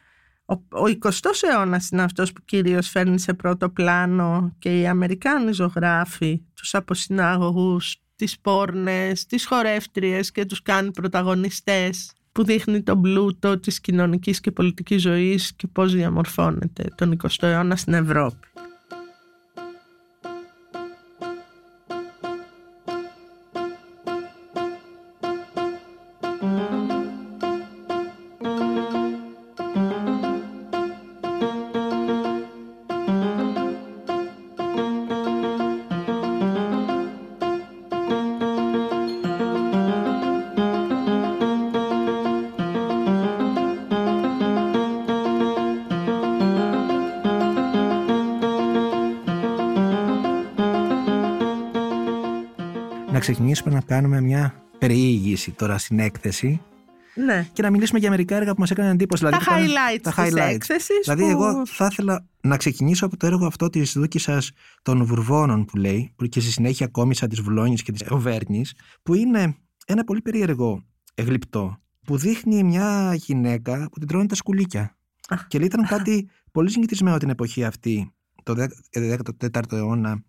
ο, 0.46 0.54
ο 0.54 0.84
20ος 1.02 1.42
αιώνας 1.42 1.88
είναι 1.88 2.02
αυτός 2.02 2.32
που 2.32 2.40
κυρίως 2.44 2.88
φέρνει 2.88 3.18
σε 3.18 3.34
πρώτο 3.34 3.68
πλάνο 3.68 4.54
και 4.58 4.80
οι 4.80 4.86
Αμερικάνοι 4.86 5.52
ζωγράφοι, 5.52 6.42
τους 6.54 6.74
αποσυνάγωγους, 6.74 7.96
τις 8.16 8.40
πόρνες, 8.40 9.26
τις 9.26 9.46
χορεύτριες 9.46 10.32
και 10.32 10.44
τους 10.44 10.62
κάνει 10.62 10.90
πρωταγωνιστές 10.90 12.12
που 12.32 12.44
δείχνει 12.44 12.82
τον 12.82 13.00
πλούτο 13.00 13.58
της 13.58 13.80
κοινωνικής 13.80 14.40
και 14.40 14.50
πολιτικής 14.50 15.02
ζωής 15.02 15.52
και 15.56 15.66
πώς 15.66 15.94
διαμορφώνεται 15.94 16.84
τον 16.94 17.16
20ο 17.22 17.42
αιώνα 17.42 17.76
στην 17.76 17.92
Ευρώπη. 17.92 18.48
Ξεκινήσουμε 53.24 53.74
να 53.74 53.80
κάνουμε 53.80 54.20
μια 54.20 54.54
περιήγηση 54.78 55.50
τώρα 55.50 55.78
στην 55.78 55.98
έκθεση 55.98 56.60
Ναι. 57.14 57.48
και 57.52 57.62
να 57.62 57.70
μιλήσουμε 57.70 57.98
για 57.98 58.10
μερικά 58.10 58.36
έργα 58.36 58.54
που 58.54 58.60
μας 58.60 58.70
έκαναν 58.70 58.90
εντύπωση. 58.90 59.22
Τα 59.22 59.28
Δηλαδή, 59.28 59.44
που 59.44 59.52
ήταν- 59.52 59.66
highlights 59.66 60.00
τα 60.02 60.10
της 60.10 60.32
highlights. 60.34 60.52
έκθεσης 60.54 60.98
Δηλαδή, 61.02 61.22
που- 61.22 61.28
εγώ 61.28 61.66
θα 61.66 61.88
ήθελα 61.92 62.26
να 62.40 62.56
ξεκινήσω 62.56 63.06
από 63.06 63.16
το 63.16 63.26
έργο 63.26 63.46
αυτό 63.46 63.68
της 63.70 63.92
δούκη 63.92 64.18
σα 64.18 64.38
των 64.82 65.04
Βουρβώνων 65.04 65.64
που 65.64 65.76
λέει, 65.76 66.12
που 66.16 66.26
και 66.26 66.40
στη 66.40 66.50
συνέχεια 66.50 66.86
κόμισα 66.86 67.26
της 67.26 67.40
Βουλόνης 67.40 67.82
και 67.82 67.92
της 67.92 68.02
Οβέρνη, 68.10 68.64
που 69.02 69.14
είναι 69.14 69.56
ένα 69.86 70.04
πολύ 70.04 70.20
περίεργο 70.22 70.84
γλυπτό 71.22 71.78
που 72.04 72.16
δείχνει 72.16 72.62
μια 72.64 73.14
γυναίκα 73.14 73.88
που 73.92 73.98
την 73.98 74.08
τρώνε 74.08 74.26
τα 74.26 74.34
σκουλίκια. 74.34 74.96
Α. 75.28 75.36
Και 75.48 75.58
λέει, 75.58 75.66
ήταν 75.66 75.86
κάτι 75.86 76.28
πολύ 76.52 76.70
συνηθισμένο 76.70 77.18
την 77.18 77.28
εποχή 77.30 77.64
αυτή, 77.64 78.12
το 78.42 78.54
14ο 79.38 79.72
αιώνα, 79.76 80.22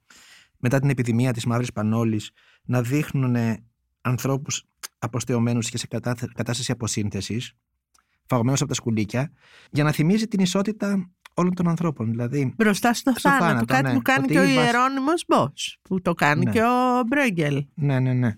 μετά 0.59 0.79
την 0.79 0.89
επιδημία 0.89 1.33
της 1.33 1.45
μαύρης 1.45 1.71
πανόλης, 1.71 2.29
να 2.65 2.81
δείχνουν 2.81 3.36
ανθρώπους 4.01 4.63
αποστεωμένους 5.00 5.69
και 5.69 5.77
σε 5.77 5.88
κατάθε- 5.88 6.31
κατάσταση 6.34 6.72
αποσύνθεσης, 6.72 7.53
φαγωμένους 8.25 8.60
από 8.60 8.69
τα 8.69 8.75
σκουλίκια, 8.75 9.31
για 9.72 9.84
να 9.84 9.91
θυμίζει 9.91 10.27
την 10.27 10.39
ισότητα 10.39 11.10
όλων 11.34 11.53
των 11.53 11.67
ανθρώπων. 11.67 12.10
Δηλαδή, 12.10 12.53
Μπροστά 12.57 12.93
στο, 12.93 13.12
Στο 13.17 13.29
θάνατο, 13.29 13.45
θάνατο, 13.45 13.65
κάτι 13.65 13.88
ναι. 13.88 13.93
που 13.93 14.01
κάνει 14.01 14.24
Ότι 14.24 14.34
και 14.34 14.39
ο 14.39 14.43
η 14.43 14.53
βασ- 14.55 14.65
Ιερώνυμος 14.65 15.24
Μπός, 15.27 15.79
που 15.81 16.01
το 16.01 16.13
κάνει 16.13 16.45
Ναι. 16.45 16.51
και 16.51 16.62
ο 16.62 17.03
Μπρέγκελ. 17.07 17.65
ναι, 17.74 18.00
ναι, 18.00 18.13
ναι. 18.13 18.34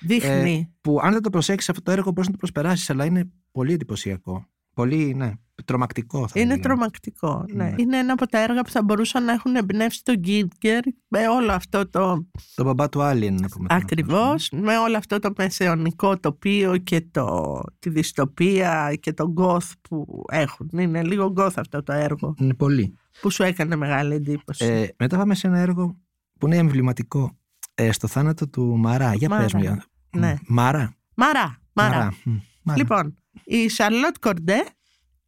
Δείχνει. 0.00 0.72
Που 0.80 1.00
αν 1.02 1.12
δεν 1.12 1.22
το 1.22 1.30
προσέξεις 1.30 1.68
αυτό 1.68 1.82
το 1.82 1.90
έργο, 1.90 2.10
μπορείς 2.10 2.26
να 2.26 2.32
το 2.32 2.38
προσπεράσεις, 2.38 2.90
αλλά 2.90 3.04
είναι 3.04 3.30
πολύ 3.52 3.72
εντυπωσιακό. 3.72 4.46
Πολύ, 4.74 5.14
ναι, 5.14 5.32
τρομακτικό 5.64 6.28
θα 6.28 6.40
είναι 6.40 6.52
έλεγα. 6.52 6.68
τρομακτικό. 6.68 7.44
Ναι. 7.52 7.64
Ναι. 7.64 7.74
Είναι 7.76 7.96
ένα 7.98 8.12
από 8.12 8.26
τα 8.26 8.38
έργα 8.38 8.62
που 8.62 8.70
θα 8.70 8.82
μπορούσαν 8.82 9.24
να 9.24 9.32
έχουν 9.32 9.56
εμπνεύσει 9.56 10.04
τον 10.04 10.14
Γκίτγκερ 10.18 10.82
με 11.08 11.28
όλο 11.28 11.52
αυτό 11.52 11.88
το 11.88 12.26
Το 12.54 12.64
μπαμπά 12.64 12.88
του 12.88 13.02
Άλιν, 13.02 13.34
να 13.40 13.48
πούμε. 13.48 13.66
ακριβώς, 13.70 14.48
με 14.52 14.78
όλο 14.78 14.96
αυτό 14.96 15.18
το 15.18 15.32
μεσαιωνικό 15.36 16.18
τοπίο 16.18 16.76
και 16.76 17.00
το, 17.10 17.60
τη 17.78 17.90
δυστοπία 17.90 18.94
και 19.00 19.12
το 19.12 19.28
γκοθ 19.30 19.72
που 19.88 20.24
έχουν. 20.30 20.68
Είναι 20.72 21.02
λίγο 21.02 21.30
γκοθ 21.32 21.58
αυτό 21.58 21.82
το 21.82 21.92
έργο 21.92 22.34
Είναι 22.38 22.54
πολύ. 22.54 22.94
που 23.20 23.30
σου 23.30 23.42
έκανε 23.42 23.76
μεγάλη 23.76 24.14
εντύπωση. 24.14 24.64
Ε, 24.64 24.88
μετά 24.98 25.16
πάμε 25.16 25.34
σε 25.34 25.46
ένα 25.46 25.58
έργο 25.58 25.96
που 26.38 26.46
είναι 26.46 26.56
εμβληματικό. 26.56 27.34
Ε, 27.74 27.92
στο 27.92 28.06
θάνατο 28.06 28.48
του 28.48 28.76
Μαρά. 28.78 29.14
Για 29.14 29.28
Μάρα. 29.28 29.42
πες 29.42 29.52
μου. 29.54 29.60
για- 29.60 29.84
Ναι. 30.16 30.34
Μάρα. 30.46 30.94
Μαρά, 31.14 31.58
Μαρά. 31.72 32.14
Μ, 32.24 32.30
Μάρα. 32.62 32.78
Λοιπόν, 32.78 33.14
η 33.44 33.68
Σαρλότ 33.68 34.16
Κορντέ, 34.20 34.54
η 34.54 34.79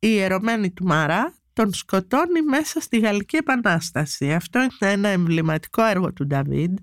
ερωμένη 0.09 0.71
του 0.71 0.85
Μαρά, 0.85 1.35
τον 1.53 1.73
σκοτώνει 1.73 2.43
μέσα 2.43 2.81
στη 2.81 2.99
Γαλλική 2.99 3.37
Επανάσταση. 3.37 4.33
Αυτό 4.33 4.59
είναι 4.61 4.93
ένα 4.93 5.09
εμβληματικό 5.09 5.85
έργο 5.85 6.13
του 6.13 6.27
Νταβίντ. 6.27 6.79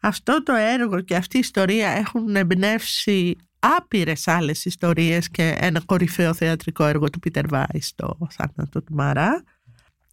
Αυτό 0.00 0.42
το 0.42 0.52
έργο 0.52 1.00
και 1.00 1.16
αυτή 1.16 1.36
η 1.36 1.40
ιστορία 1.40 1.88
έχουν 1.88 2.36
εμπνεύσει 2.36 3.36
άπειρες 3.58 4.28
άλλες 4.28 4.64
ιστορίες 4.64 5.30
και 5.30 5.56
ένα 5.60 5.80
κορυφαίο 5.86 6.34
θεατρικό 6.34 6.84
έργο 6.84 7.10
του 7.10 7.18
Πίτερ 7.18 7.46
Βάις 7.46 7.86
στο 7.86 8.18
θάνατο 8.30 8.82
του 8.82 8.94
Μαρά. 8.94 9.44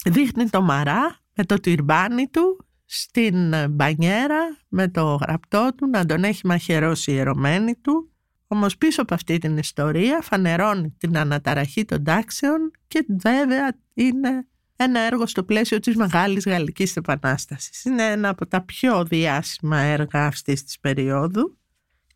Δείχνει 0.05 0.49
το 0.49 0.61
Μαρά 0.61 1.19
με 1.35 1.43
το 1.43 1.55
τυρμπάνι 1.55 2.27
του 2.27 2.65
στην 2.85 3.53
μπανιέρα 3.69 4.57
με 4.67 4.87
το 4.87 5.15
γραπτό 5.15 5.71
του 5.77 5.87
να 5.87 6.05
τον 6.05 6.23
έχει 6.23 6.47
μαχαιρώσει 6.47 7.11
η 7.11 7.15
ερωμένη 7.17 7.75
του 7.75 8.11
όμως 8.47 8.77
πίσω 8.77 9.01
από 9.01 9.13
αυτή 9.13 9.37
την 9.37 9.57
ιστορία 9.57 10.21
φανερώνει 10.21 10.95
την 10.97 11.17
αναταραχή 11.17 11.85
των 11.85 12.03
τάξεων 12.03 12.71
και 12.87 13.05
βέβαια 13.21 13.77
είναι 13.93 14.47
ένα 14.75 14.99
έργο 14.99 15.27
στο 15.27 15.43
πλαίσιο 15.43 15.79
της 15.79 15.95
Μεγάλης 15.95 16.45
Γαλλικής 16.45 16.95
Επανάστασης. 16.95 17.83
Είναι 17.85 18.03
ένα 18.03 18.29
από 18.29 18.47
τα 18.47 18.61
πιο 18.61 19.03
διάσημα 19.05 19.77
έργα 19.77 20.25
αυτής 20.25 20.63
της 20.63 20.79
περίοδου 20.79 21.57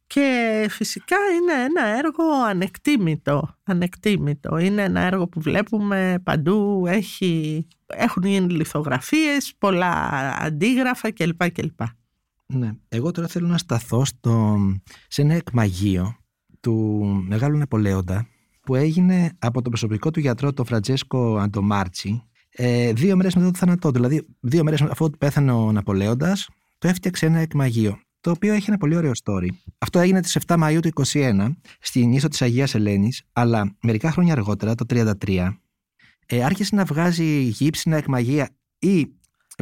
και 0.07 0.67
φυσικά 0.69 1.15
είναι 1.35 1.63
ένα 1.63 1.97
έργο 1.97 2.43
ανεκτήμητο. 2.47 3.57
ανεκτήμητο. 3.63 4.57
Είναι 4.57 4.83
ένα 4.83 5.01
έργο 5.01 5.27
που 5.27 5.41
βλέπουμε 5.41 6.21
παντού, 6.23 6.83
έχει, 6.87 7.67
έχουν 7.85 8.23
γίνει 8.23 8.53
λιθογραφίες, 8.53 9.53
πολλά 9.57 9.93
αντίγραφα 10.39 11.11
κλπ. 11.11 11.51
κλπ. 11.51 11.79
Ναι. 12.45 12.71
Εγώ 12.89 13.11
τώρα 13.11 13.27
θέλω 13.27 13.47
να 13.47 13.57
σταθώ 13.57 14.05
στο, 14.05 14.57
σε 15.07 15.21
ένα 15.21 15.33
εκμαγείο 15.33 16.20
του 16.61 17.05
Μεγάλου 17.27 17.57
Ναπολέοντα 17.57 18.27
που 18.61 18.75
έγινε 18.75 19.31
από 19.39 19.61
τον 19.61 19.71
προσωπικό 19.71 20.11
του 20.11 20.19
γιατρό, 20.19 20.53
τον 20.53 20.65
Φραντζέσκο 20.65 21.37
Αντομάρτσι, 21.37 22.23
ε, 22.49 22.93
δύο 22.93 23.15
μέρες 23.15 23.35
μετά 23.35 23.51
το 23.51 23.57
θάνατό 23.57 23.87
του. 23.87 23.93
Δηλαδή, 23.93 24.27
δύο 24.39 24.63
μέρες 24.63 24.81
αφού 24.81 25.09
πέθανε 25.09 25.51
ο 25.51 25.71
Ναπολέοντας, 25.71 26.47
το 26.77 26.87
έφτιαξε 26.87 27.25
ένα 27.25 27.39
εκμαγείο, 27.39 27.99
το 28.21 28.31
οποίο 28.31 28.53
έχει 28.53 28.65
ένα 28.69 28.77
πολύ 28.77 28.95
ωραίο 28.95 29.11
story. 29.23 29.47
Αυτό 29.77 29.99
έγινε 29.99 30.21
τις 30.21 30.35
7 30.35 30.55
Μαΐου 30.57 30.79
του 30.81 30.87
21 30.87 31.55
στην 31.79 32.11
ίσο 32.11 32.27
της 32.27 32.41
Αγίας 32.41 32.75
Ελένης, 32.75 33.23
αλλά 33.33 33.75
μερικά 33.81 34.11
χρόνια 34.11 34.33
αργότερα, 34.33 34.75
το 34.75 34.85
33, 34.85 35.57
ε, 36.25 36.43
άρχισε 36.43 36.75
να 36.75 36.83
βγάζει 36.85 37.41
γύψινα 37.41 37.97
εκμαγεία 37.97 38.49
ή 38.79 39.07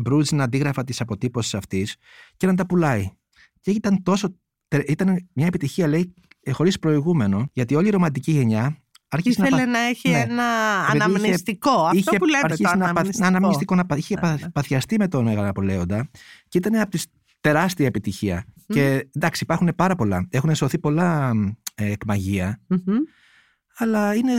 μπρούζινα 0.01 0.43
αντίγραφα 0.43 0.83
της 0.83 1.01
αποτύπωσης 1.01 1.53
αυτής 1.53 1.95
και 2.37 2.47
να 2.47 2.55
τα 2.55 2.65
πουλάει. 2.65 3.09
Και 3.61 3.71
ήταν 3.71 4.03
τόσο. 4.03 4.35
τε- 4.67 4.89
Ήταν 4.89 5.27
μια 5.33 5.45
επιτυχία, 5.45 5.87
λέει, 5.87 6.13
ε, 6.41 6.51
χωρίς 6.51 6.79
προηγούμενο, 6.79 7.49
γιατί 7.53 7.75
όλη 7.75 7.87
η 7.87 7.91
ρομαντική 7.91 8.31
γενιά 8.31 8.77
άρχισε 9.07 9.41
να, 9.41 9.47
Ήθελε 9.47 9.63
πα- 9.63 9.69
να 9.71 9.79
έχει 9.79 10.09
ναι. 10.09 10.17
ένα 10.19 10.43
Επειδή 10.85 10.97
είχε- 10.97 11.03
αναμνηστικό. 11.03 11.71
Αυτό 11.71 11.97
είχε 11.97 12.17
που 12.17 12.25
λέμε 12.25 12.39
το 12.41 12.45
αρχίσει 12.45 12.61
να, 12.63 12.77
πα- 12.77 12.85
αναμνηστικό. 12.89 13.21
να 13.29 13.37
αναμνηστικό, 13.37 13.75
να 13.75 13.85
πα- 13.85 13.97
είχε 13.97 14.15
Ναι, 14.15 14.21
πα- 14.21 14.37
ναι. 14.41 14.49
παθιαστεί 14.49 14.95
με 14.99 15.07
τον 15.07 15.23
Μέγα 15.23 15.41
Ναπολέοντα 15.41 16.09
και 16.47 16.57
ήταν 16.57 16.75
από 16.75 16.89
τη 16.91 17.01
τεράστια 17.41 17.85
επιτυχία. 17.85 18.45
Και 18.67 19.07
εντάξει, 19.15 19.43
υπάρχουν 19.43 19.71
πάρα 19.75 19.95
πολλά. 19.95 20.27
Έχουν 20.29 20.55
σωθεί 20.55 20.79
πολλά 20.79 21.33
μ, 21.35 21.47
ε, 21.75 21.91
εκμαγεία, 21.91 22.59
Μμμ. 22.67 22.95
αλλά 23.77 24.13
είναι. 24.15 24.33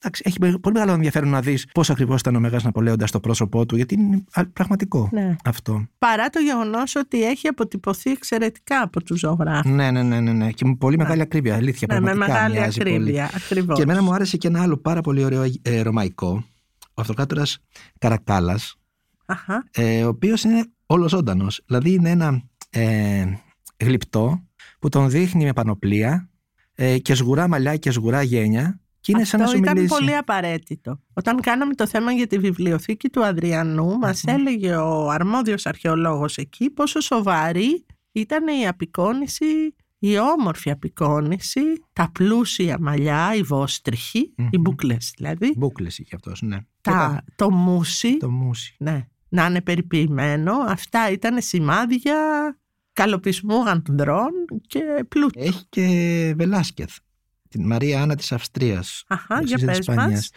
Εντάξει, 0.00 0.22
έχει 0.26 0.36
με- 0.40 0.58
πολύ 0.58 0.74
μεγάλο 0.74 0.92
ενδιαφέρον 0.92 1.28
να 1.28 1.40
δεις 1.40 1.66
πώς 1.74 1.90
ακριβώς 1.90 2.20
ήταν 2.20 2.36
ο 2.36 2.40
Μέγας 2.40 2.64
Ναπολέοντας 2.64 3.08
στο 3.08 3.20
πρόσωπό 3.20 3.66
του, 3.66 3.76
γιατί 3.76 3.94
είναι 3.94 4.24
α, 4.32 4.46
πραγματικό 4.46 5.08
Ναι. 5.12 5.36
αυτό. 5.44 5.86
Παρά 5.98 6.28
το 6.28 6.38
γεγονός 6.40 6.94
ότι 6.96 7.24
έχει 7.24 7.48
αποτυπωθεί 7.48 8.10
εξαιρετικά 8.10 8.80
από 8.82 9.02
τους 9.02 9.18
ζωγράφους. 9.18 9.70
Ναι, 9.72 9.90
ναι, 9.90 10.02
ναι, 10.02 10.20
ναι, 10.20 10.32
ναι. 10.32 10.50
Και 10.50 10.64
με 10.64 10.74
πολύ 10.76 10.96
μεγάλη 10.96 11.20
ακρίβεια, 11.22 11.54
αλήθεια. 11.56 11.86
Ναι, 11.90 12.00
με 12.00 12.04
πραγματικά 12.04 12.32
μεγάλη 12.32 12.54
μοιάζει 12.58 12.78
πολύ. 12.78 12.90
ακρίβεια. 12.94 13.30
Ακριβώς. 13.34 13.76
Και 13.76 13.82
εμένα 13.82 14.02
μου 14.02 14.14
άρεσε 14.14 14.36
και 14.36 14.48
ένα 14.48 14.62
άλλο 14.62 14.76
πάρα 14.76 15.00
πολύ 15.00 15.24
ωραίο 15.24 15.44
ε, 15.62 15.80
ρωμαϊκό, 15.82 16.44
ο 16.94 17.00
αυτοκράτορας 17.00 17.58
Καρακάλας, 17.98 18.76
Αχα. 19.26 19.64
ε, 19.70 20.04
ο 20.04 20.08
οποίος 20.08 20.42
είναι 20.44 20.64
όλος 20.86 21.10
ζωντανός. 21.10 21.62
Δηλαδή 21.66 21.92
είναι 21.92 22.10
ένα 22.10 22.42
ε, 22.70 23.24
γλυπτό 23.84 24.42
που 24.78 24.88
τον 24.88 25.10
δείχνει 25.10 25.44
με 25.44 25.52
πανοπλία 25.52 26.28
ε, 26.74 26.98
και 26.98 27.14
σγουρά 27.14 27.48
μαλλιά 27.48 27.76
και 27.76 27.90
σγουρά 27.90 28.22
γένια. 28.22 28.80
Και 29.00 29.12
είναι 29.12 29.24
σαν 29.24 29.38
να 29.40 29.44
Αυτό 29.44 29.56
σου 29.56 29.62
ήταν 29.62 29.74
μιλήσει. 29.76 29.94
πολύ 29.98 30.16
απαραίτητο. 30.16 31.00
Όταν 31.12 31.40
κάναμε 31.40 31.74
το 31.74 31.86
θέμα 31.86 32.12
για 32.12 32.26
τη 32.26 32.38
βιβλιοθήκη 32.38 33.08
του 33.08 33.24
Αδριανού, 33.24 33.98
μας 33.98 34.24
έλεγε 34.26 34.74
ο 34.74 35.08
αρμόδιος 35.10 35.66
αρχαιολόγος 35.66 36.36
εκεί 36.36 36.70
πόσο 36.70 37.00
σοβαρή 37.00 37.86
ήταν 38.12 38.46
η 38.60 38.66
απεικόνηση, 38.66 39.74
η 39.98 40.18
όμορφη 40.18 40.70
απεικόνηση, 40.70 41.60
τα 41.92 42.10
πλούσια 42.12 42.76
μαλλιά, 42.80 43.34
οι 43.34 43.42
βοστριχοι 43.42 44.32
Μμμ. 44.36 44.48
οι 44.50 44.58
μπουκλές 44.58 45.12
δηλαδή, 45.16 45.54
Μπούκλε 45.56 45.86
είχε 45.88 46.14
αυτός, 46.14 46.42
ναι. 46.42 46.56
Και 46.56 46.90
τα, 46.90 47.24
το 47.36 47.50
μουσι, 47.50 48.16
Το 48.16 48.30
μουσι. 48.30 48.74
ναι, 48.78 49.06
να 49.28 49.46
είναι 49.46 49.60
περιποιημένο. 49.62 50.52
Αυτά 50.66 51.10
ήταν 51.10 51.40
σημάδια 51.40 52.16
καλοπισμού 52.92 53.68
ανδρών 53.68 54.30
και 54.66 54.80
πλούτου. 55.08 55.40
Έχει 55.42 55.64
και 55.68 55.86
Βελάσκεθ. 56.36 56.96
Την 57.48 57.66
Μαρία 57.66 58.02
Άννα 58.02 58.14
της 58.16 58.32
Αυστρίας. 58.32 59.04
Αχα, 59.08 59.40
για 59.42 59.58
πες 59.66 59.88
μας. 59.88 60.30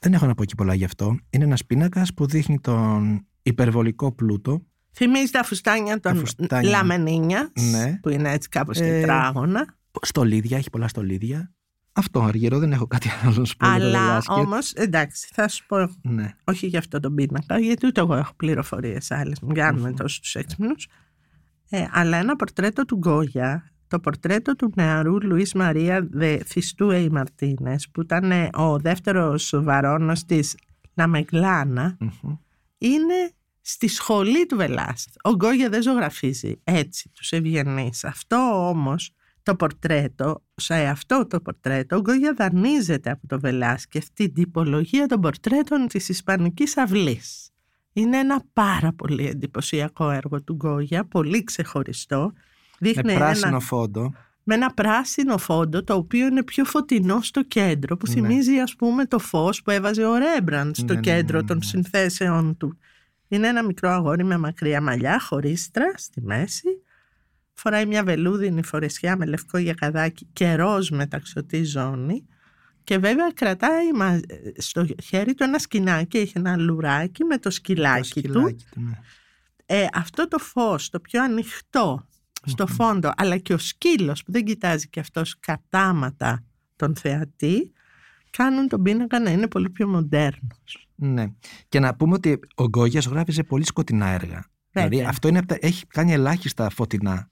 Δεν 0.00 0.12
έχω 0.14 0.26
να 0.26 0.34
πω 0.34 0.44
και 0.44 0.54
πολλά 0.54 0.74
γι' 0.74 0.84
αυτό. 0.84 1.16
Είναι 1.30 1.44
ένας 1.44 1.64
πίνακας 1.66 2.14
που 2.14 2.26
δείχνει 2.26 2.60
τον 2.60 3.26
υπερβολικό 3.42 4.12
πλούτο. 4.12 4.62
Θυμίζει 4.92 5.30
τα 5.30 5.42
φουστάνια 5.44 6.00
των 6.00 6.16
φουστάνια. 6.18 6.70
Λαμενίνια, 6.70 7.52
Ναι. 7.70 7.98
που 8.02 8.08
είναι 8.08 8.32
έτσι 8.32 8.48
κάπως 8.48 8.78
Ε, 8.78 8.80
τετράγωνα. 8.80 9.76
Στολίδια, 10.02 10.56
έχει 10.56 10.70
πολλά 10.70 10.88
στολίδια. 10.88 11.52
Αυτό 11.92 12.20
αργυρό, 12.22 12.58
δεν 12.58 12.72
έχω 12.72 12.86
κάτι 12.86 13.08
άλλο 13.22 13.34
να 13.38 13.44
σου 13.44 13.56
πω. 13.56 13.66
για 13.66 13.78
το 13.78 13.84
Αλλά 13.84 13.98
Βελάσκεθ. 14.06 14.36
όμως, 14.38 14.72
εντάξει, 14.72 15.28
θα 15.32 15.48
σου 15.48 15.66
πω, 15.66 15.76
Ναι. 16.02 16.34
όχι 16.44 16.66
για 16.66 16.78
αυτό 16.78 17.00
τον 17.00 17.14
πίνακα, 17.14 17.58
γιατί 17.58 17.86
ούτε 17.86 18.00
εγώ 18.00 18.14
έχω 18.14 18.32
πληροφορίες 18.36 19.10
άλλες, 19.10 19.40
μην 19.40 19.54
κάνουμε 19.54 19.88
Μμμ. 19.88 19.96
τόσο 19.96 20.20
τους 20.20 20.34
έξυπνους. 20.34 20.88
Ε, 21.70 21.84
αλλά 21.90 22.16
ένα 22.16 22.36
πορτρέτο 22.36 22.84
του 22.84 22.96
Γκόγια, 22.96 23.72
το 23.88 24.00
πορτρέτο 24.00 24.56
του 24.56 24.72
νεαρού 24.76 25.22
Λουίς 25.22 25.54
Μαρία 25.54 26.08
Δε 26.10 26.38
Θιστού 26.38 26.90
Εϊ 26.90 27.08
Μαρτίνες, 27.08 27.88
που 27.90 28.00
ήταν 28.00 28.30
ε, 28.30 28.48
ο 28.52 28.78
δεύτερος 28.78 29.54
βαρόνος 29.54 30.24
της 30.24 30.56
Λαμεγκλάνα, 30.94 31.96
Μμμ. 32.00 32.36
είναι 32.78 33.32
στη 33.60 33.88
σχολή 33.88 34.46
του 34.46 34.56
Βελάσκεθ. 34.56 35.14
Ο 35.22 35.34
Γκόγια 35.34 35.68
δεν 35.68 35.82
ζωγραφίζει 35.82 36.60
έτσι 36.64 37.10
τους 37.14 37.32
ευγενείς. 37.32 38.04
Αυτό 38.04 38.68
όμως 38.68 39.10
το 39.42 39.56
πορτρέτο, 39.56 40.44
σε 40.54 40.74
αυτό 40.74 41.26
το 41.26 41.40
πορτρέτο, 41.40 41.96
ο 41.96 42.00
Γκόγια 42.00 42.34
δανείζεται 42.34 43.10
από 43.10 43.26
το 43.26 43.40
Βελάσκεθ 43.40 44.06
την 44.14 44.34
τυπολογία 44.34 45.06
των 45.06 45.20
πορτρέτων 45.20 45.86
της 45.86 46.08
Ισπανικής 46.08 46.76
αυλής. 46.76 47.50
Είναι 47.92 48.18
ένα 48.18 48.42
πάρα 48.52 48.92
πολύ 48.92 49.26
εντυπωσιακό 49.26 50.10
έργο 50.10 50.42
του 50.42 50.54
Γκόγια, 50.54 51.04
πολύ 51.04 51.44
ξεχωριστό 51.44 52.32
Δείχνει 52.80 53.12
Με 53.12 53.18
πράσινο 53.18 53.48
ένα, 53.48 53.60
φόντο. 53.60 54.12
με 54.42 54.54
ένα 54.54 54.74
πράσινο 54.74 55.38
φόντο 55.38 55.84
το 55.84 55.94
οποίο 55.94 56.26
είναι 56.26 56.42
πιο 56.44 56.64
φωτεινό 56.64 57.20
στο 57.22 57.42
κέντρο 57.42 57.96
που 57.96 58.06
Ναι. 58.08 58.12
θυμίζει 58.14 58.58
ας 58.58 58.74
πούμε 58.76 59.06
το 59.06 59.18
φως 59.18 59.62
που 59.62 59.70
έβαζε 59.70 60.04
ο 60.04 60.14
Ρέμπραντ 60.16 60.74
στο 60.74 60.84
Ναι, 60.84 60.94
ναι, 60.94 61.00
κέντρο 61.00 61.36
ναι, 61.36 61.40
ναι, 61.42 61.48
των 61.48 61.56
ναι. 61.56 61.64
συνθέσεων 61.64 62.56
του. 62.56 62.78
Είναι 63.28 63.48
ένα 63.48 63.64
μικρό 63.64 63.88
αγόρι 63.90 64.24
με 64.24 64.36
μακριά 64.38 64.80
μαλλιά, 64.80 65.20
χωρίστρα 65.20 65.92
στη 65.96 66.20
μέση. 66.22 66.82
Φοράει 67.54 67.86
μια 67.86 68.04
βελούδινη 68.04 68.62
φορεσιά 68.62 69.16
με 69.16 69.26
λευκό 69.26 69.58
γιακαδάκι 69.58 70.28
και 70.32 70.54
ροζ 70.54 70.88
μεταξωτή 70.90 71.64
ζώνη. 71.64 72.26
Και 72.84 72.98
βέβαια 72.98 73.30
κρατάει 73.34 73.92
μα- 73.94 74.20
στο 74.56 74.86
χέρι 75.02 75.34
του 75.34 75.42
ένα 75.42 75.58
σκηνάκι, 75.58 76.18
έχει 76.18 76.32
ένα 76.36 76.56
λουράκι 76.56 77.24
με 77.24 77.34
το 77.34 77.40
Το 77.42 77.50
σκυλάκι, 77.50 78.00
του. 78.22 78.28
σκυλάκι 78.28 78.64
του. 78.70 78.80
ναι. 78.80 78.98
Ε, 79.66 79.86
αυτό 79.92 80.28
το 80.28 80.38
φως, 80.38 80.90
το 80.90 81.00
πιο 81.00 81.22
ανοιχτό 81.22 82.07
στο 82.44 82.66
φόντο, 82.66 83.10
αλλά 83.16 83.36
και 83.36 83.52
ο 83.52 83.58
σκύλος 83.58 84.22
που 84.22 84.32
δεν 84.32 84.44
κοιτάζει 84.44 84.88
και 84.88 85.00
αυτός 85.00 85.36
κατάματα 85.40 86.44
τον 86.76 86.96
θεατή, 86.96 87.72
κάνουν 88.30 88.68
τον 88.68 88.82
πίνακα 88.82 89.20
να 89.20 89.30
είναι 89.30 89.48
πολύ 89.48 89.70
πιο 89.70 89.88
μοντέρνος. 89.88 90.88
Ναι. 90.94 91.26
Και 91.68 91.80
να 91.80 91.94
πούμε 91.94 92.14
ότι 92.14 92.38
ο 92.54 92.68
Γκόγιας 92.68 93.06
γράφει 93.06 93.44
πολύ 93.44 93.64
σκοτεινά 93.66 94.06
έργα. 94.06 94.44
Δηλαδή 94.70 95.02
αυτό 95.02 95.28
είναι, 95.28 95.38
απ' 95.38 95.46
τα- 95.46 95.58
έχει 95.60 95.86
κάνει 95.86 96.12
ελάχιστα 96.12 96.70
φωτεινά. 96.70 97.30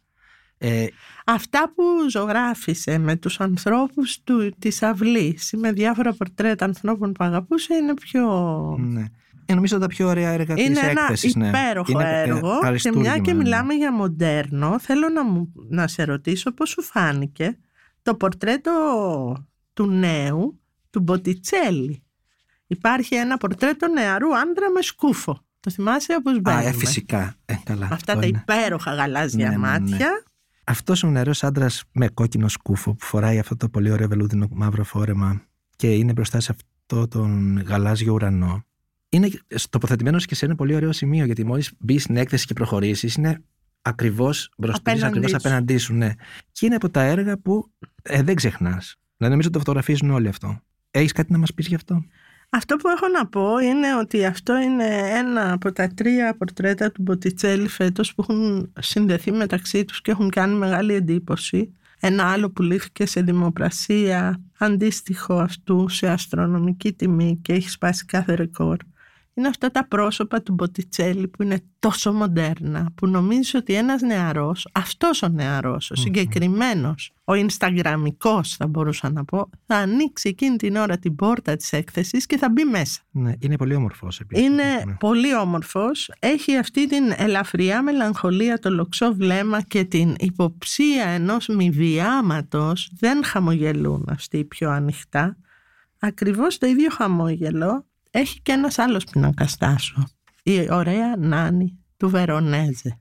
Ε, 0.58 0.86
Αυτά 1.26 1.72
που 1.74 1.82
ζωγράφισε 2.10 2.98
με 2.98 3.16
τους 3.16 3.40
ανθρώπους 3.40 4.20
του, 4.24 4.52
της 4.58 4.82
αυλής 4.82 5.52
ή 5.52 5.56
με 5.56 5.72
διάφορα 5.72 6.12
πορτρέτα 6.14 6.64
ανθρώπων 6.64 7.12
που 7.12 7.24
αγαπούσε 7.24 7.74
είναι 7.74 7.94
πιο... 7.94 8.22
ναι. 8.80 9.04
Ε, 9.46 9.54
νομίζω 9.54 9.78
τα 9.78 9.86
πιο 9.86 10.08
ωραία 10.08 10.30
έργα 10.30 10.54
Είναι 10.58 10.68
της 10.68 10.82
ένα 10.82 11.00
έκθεσης. 11.00 11.34
ναι. 11.34 11.48
υπέροχο 11.48 11.90
Είναι, 11.90 12.10
ε, 12.10 12.20
έργο 12.20 12.38
και 12.40 12.46
μια 12.58 12.68
αριστούργημα, 12.68 13.18
και 13.18 13.32
ναι. 13.32 13.42
μιλάμε 13.42 13.74
για 13.74 13.92
μοντέρνο 13.92 14.78
θέλω 14.80 15.08
να, 15.08 15.24
μου, 15.24 15.52
να 15.68 15.86
σε 15.88 16.04
ρωτήσω 16.04 16.52
πώς 16.52 16.68
σου 16.68 16.82
φάνηκε 16.82 17.58
το 18.02 18.14
πορτρέτο 18.14 18.72
του 19.72 19.86
νέου 19.86 20.60
του 20.90 21.00
Μποτιτσέλη. 21.00 22.02
Υπάρχει 22.66 23.14
ένα 23.14 23.36
πορτρέτο 23.36 23.88
νεαρού 23.88 24.36
άντρα 24.36 24.70
με 24.70 24.82
σκούφο. 24.82 25.40
Το 25.60 25.70
θυμάσαι 25.70 26.14
όπως 26.18 26.36
Α, 26.36 26.40
μπαίνουμε. 26.40 26.64
ε, 26.64 26.72
φυσικά. 26.72 27.34
Ε, 27.44 27.54
καλά, 27.64 27.82
Αυτά 27.84 27.94
αυτό 27.94 28.20
τα 28.20 28.26
είναι. 28.26 28.42
υπέροχα 28.48 28.94
γαλάζια 28.94 29.48
Ναι, 29.48 29.56
ναι, 29.56 29.56
ναι. 29.56 29.68
μάτια. 29.88 30.08
Αυτός 30.64 31.02
ο 31.02 31.08
νεαρός 31.10 31.44
άντρας 31.44 31.84
με 31.92 32.08
κόκκινο 32.08 32.48
σκούφο 32.48 32.94
που 32.94 33.04
φοράει 33.04 33.38
αυτό 33.38 33.56
το 33.56 33.68
πολύ 33.68 33.90
ωραίο 33.90 34.08
βελούδινο 34.08 34.48
μαύρο 34.52 34.84
φόρεμα 34.84 35.42
και 35.76 35.94
είναι 35.94 36.12
μπροστά 36.12 36.40
σε 36.40 36.54
αυτό 36.54 37.08
τον 37.08 37.62
γαλάζιο 37.66 38.12
ουρανό. 38.12 38.64
Είναι 39.16 39.30
τοποθετημένο 39.70 40.18
και 40.18 40.34
σε 40.34 40.44
ένα 40.44 40.54
πολύ 40.54 40.74
ωραίο 40.74 40.92
σημείο 40.92 41.24
γιατί 41.24 41.44
μόλις 41.44 41.72
μπεις 41.78 42.02
στην 42.02 42.16
έκθεση 42.16 42.46
και 42.46 42.54
προχωρήσεις, 42.54 43.14
είναι 43.14 43.42
ακριβώς 43.82 44.50
μπροστά 44.58 44.78
Απέναντί 44.78 45.06
ακριβώς 45.06 45.30
σου. 45.30 45.36
απέναντί 45.36 45.76
σου. 45.76 45.94
Ναι. 45.94 46.10
Και 46.52 46.66
είναι 46.66 46.74
από 46.74 46.90
τα 46.90 47.02
έργα 47.02 47.38
που 47.38 47.70
ε, 48.02 48.22
δεν 48.22 48.34
ξεχνάς. 48.34 48.96
Δηλαδή 49.16 49.34
νομίζω 49.34 49.48
ότι 49.48 49.50
το 49.50 49.58
φωτογραφίζουν 49.58 50.10
όλοι 50.10 50.28
αυτό. 50.28 50.60
Έχεις 50.90 51.12
κάτι 51.12 51.32
να 51.32 51.38
μας 51.38 51.54
πεις 51.54 51.66
γι' 51.66 51.74
αυτό; 51.74 52.04
Αυτό 52.50 52.76
που 52.76 52.88
έχω 52.88 53.08
να 53.08 53.26
πω 53.26 53.58
είναι 53.58 53.96
ότι 53.96 54.24
αυτό 54.24 54.56
είναι 54.56 54.84
ένα 55.18 55.52
από 55.52 55.72
τα 55.72 55.88
τρία 55.88 56.36
πορτρέτα 56.38 56.92
του 56.92 57.02
Μποτιτσέλη 57.02 57.68
φέτος 57.68 58.14
που 58.14 58.22
έχουν 58.28 58.72
συνδεθεί 58.78 59.32
μεταξύ 59.32 59.84
τους 59.84 60.00
και 60.00 60.10
έχουν 60.10 60.30
κάνει 60.30 60.54
μεγάλη 60.54 60.94
εντύπωση. 60.94 61.72
Ένα 62.00 62.24
άλλο 62.24 62.50
που 62.50 62.62
λήφθηκε 62.62 63.06
σε 63.06 63.20
δημοπρασία 63.22 64.40
αντίστοιχο 64.58 65.34
αυτού 65.34 65.88
σε 65.88 66.08
αστρονομική 66.08 66.92
τιμή 66.92 67.38
και 67.42 67.52
έχει 67.52 67.70
σπάσει 67.70 68.04
κάθε 68.04 68.34
ρεκόρ. 68.34 68.76
Είναι 69.38 69.48
αυτά 69.48 69.70
τα 69.70 69.88
πρόσωπα 69.88 70.42
του 70.42 70.52
Μποτιτσέλη 70.52 71.28
που 71.28 71.42
είναι 71.42 71.62
τόσο 71.78 72.12
μοντέρνα 72.12 72.88
που 72.94 73.06
νομίζω 73.06 73.58
ότι 73.58 73.74
ένας 73.74 74.02
νεαρός, 74.02 74.68
αυτός 74.72 75.22
ο 75.22 75.28
νεαρός, 75.28 75.90
ο 75.90 75.94
συγκεκριμένος, 75.94 77.12
ο 77.24 77.34
Ινσταγραμμικός 77.34 78.56
θα 78.56 78.66
μπορούσα 78.66 79.10
να 79.10 79.24
πω, 79.24 79.50
θα 79.66 79.76
ανοίξει 79.76 80.28
εκείνη 80.28 80.56
την 80.56 80.76
ώρα 80.76 80.98
την 80.98 81.16
πόρτα 81.16 81.56
της 81.56 81.72
έκθεσης 81.72 82.26
και 82.26 82.36
θα 82.36 82.50
μπει 82.50 82.64
μέσα. 82.64 83.00
Ναι, 83.10 83.32
είναι 83.38 83.56
πολύ 83.56 83.74
όμορφος 83.74 84.20
επίσης. 84.20 84.44
Είναι 84.44 84.96
πολύ 84.98 85.36
όμορφος, 85.36 86.10
έχει 86.18 86.56
αυτή 86.56 86.86
την 86.86 87.12
ελαφριά 87.16 87.82
μελαγχολία, 87.82 88.58
το 88.58 88.70
λοξό 88.70 89.14
βλέμμα 89.14 89.62
και 89.62 89.84
την 89.84 90.14
υποψία 90.18 91.04
ενός 91.04 91.46
μη 91.46 91.70
βιάματος. 91.70 92.90
Δεν 92.98 93.24
χαμογελούν 93.24 94.08
αυτοί 94.10 94.38
οι 94.38 94.44
πιο 94.44 94.70
ανοιχτά. 94.70 95.36
Ακριβώς 95.98 96.58
το 96.58 96.66
ίδιο 96.66 96.88
χαμόγελο 96.90 97.86
έχει 98.18 98.40
και 98.42 98.52
ένας 98.52 98.78
άλλος 98.78 99.04
πινακάς 99.04 99.56
τάσο. 99.56 100.08
Η 100.42 100.72
ωραία 100.72 101.16
Νάνη 101.18 101.78
του 101.96 102.08
Βερονέζε 102.08 102.98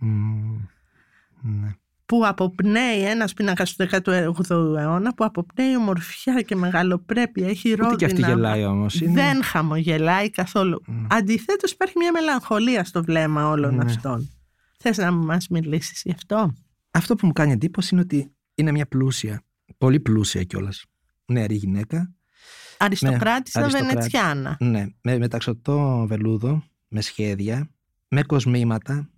ναι. 1.42 1.76
που 2.06 2.26
αποπνέει 2.26 3.02
ένας 3.02 3.34
πίνακας 3.34 3.76
του 3.76 3.88
18ου 3.92 4.76
αιώνα 4.78 5.14
που 5.14 5.24
αποπνέει 5.24 5.76
ομορφιά 5.76 6.42
και 6.42 6.56
μεγαλοπρέπεια, 6.56 7.48
έχει 7.48 7.70
ρόδινα. 7.70 7.88
Ούτε 7.88 7.96
και 7.96 8.06
αυτή 8.06 8.22
γελάει 8.22 8.66
όμως. 8.66 9.00
Δεν 9.04 9.44
χαμογελάει 9.44 10.30
καθόλου. 10.30 10.82
Mm. 10.88 11.08
Αντιθέτως 11.10 11.72
υπάρχει 11.72 11.94
μια 11.98 12.12
μελαγχολία 12.12 12.84
στο 12.84 13.04
βλέμμα 13.04 13.50
όλων 13.50 13.76
Ναι. 13.76 13.84
αυτών. 13.84 14.30
Θες 14.78 14.98
να 14.98 15.12
μας 15.12 15.48
μιλήσεις 15.48 16.02
γι' 16.06 16.12
αυτό; 16.12 16.54
Αυτό 16.92 17.16
που 17.16 17.26
μου 17.26 17.34
κάνει 17.34 17.52
εντύπωση 17.52 17.90
είναι 17.92 18.02
ότι 18.02 18.32
είναι 18.56 18.72
μια 18.72 18.88
πλούσια, 18.88 19.42
πολύ 19.78 20.00
πλούσια 20.00 20.44
κιόλας 20.44 20.86
νεαρή 21.26 21.56
γυναίκα. 21.56 22.14
Αριστοκράτησα 22.78 23.60
αριστοκράτη. 23.60 23.94
Βενετσιάνα. 23.94 24.58
Ναι, 24.60 24.86
με 25.02 25.18
μεταξωτό 25.18 26.06
βελούδο, 26.08 26.64
με 26.88 27.02
σχέδια, 27.02 27.70
με 28.08 28.22
κοσμήματα 28.24 29.10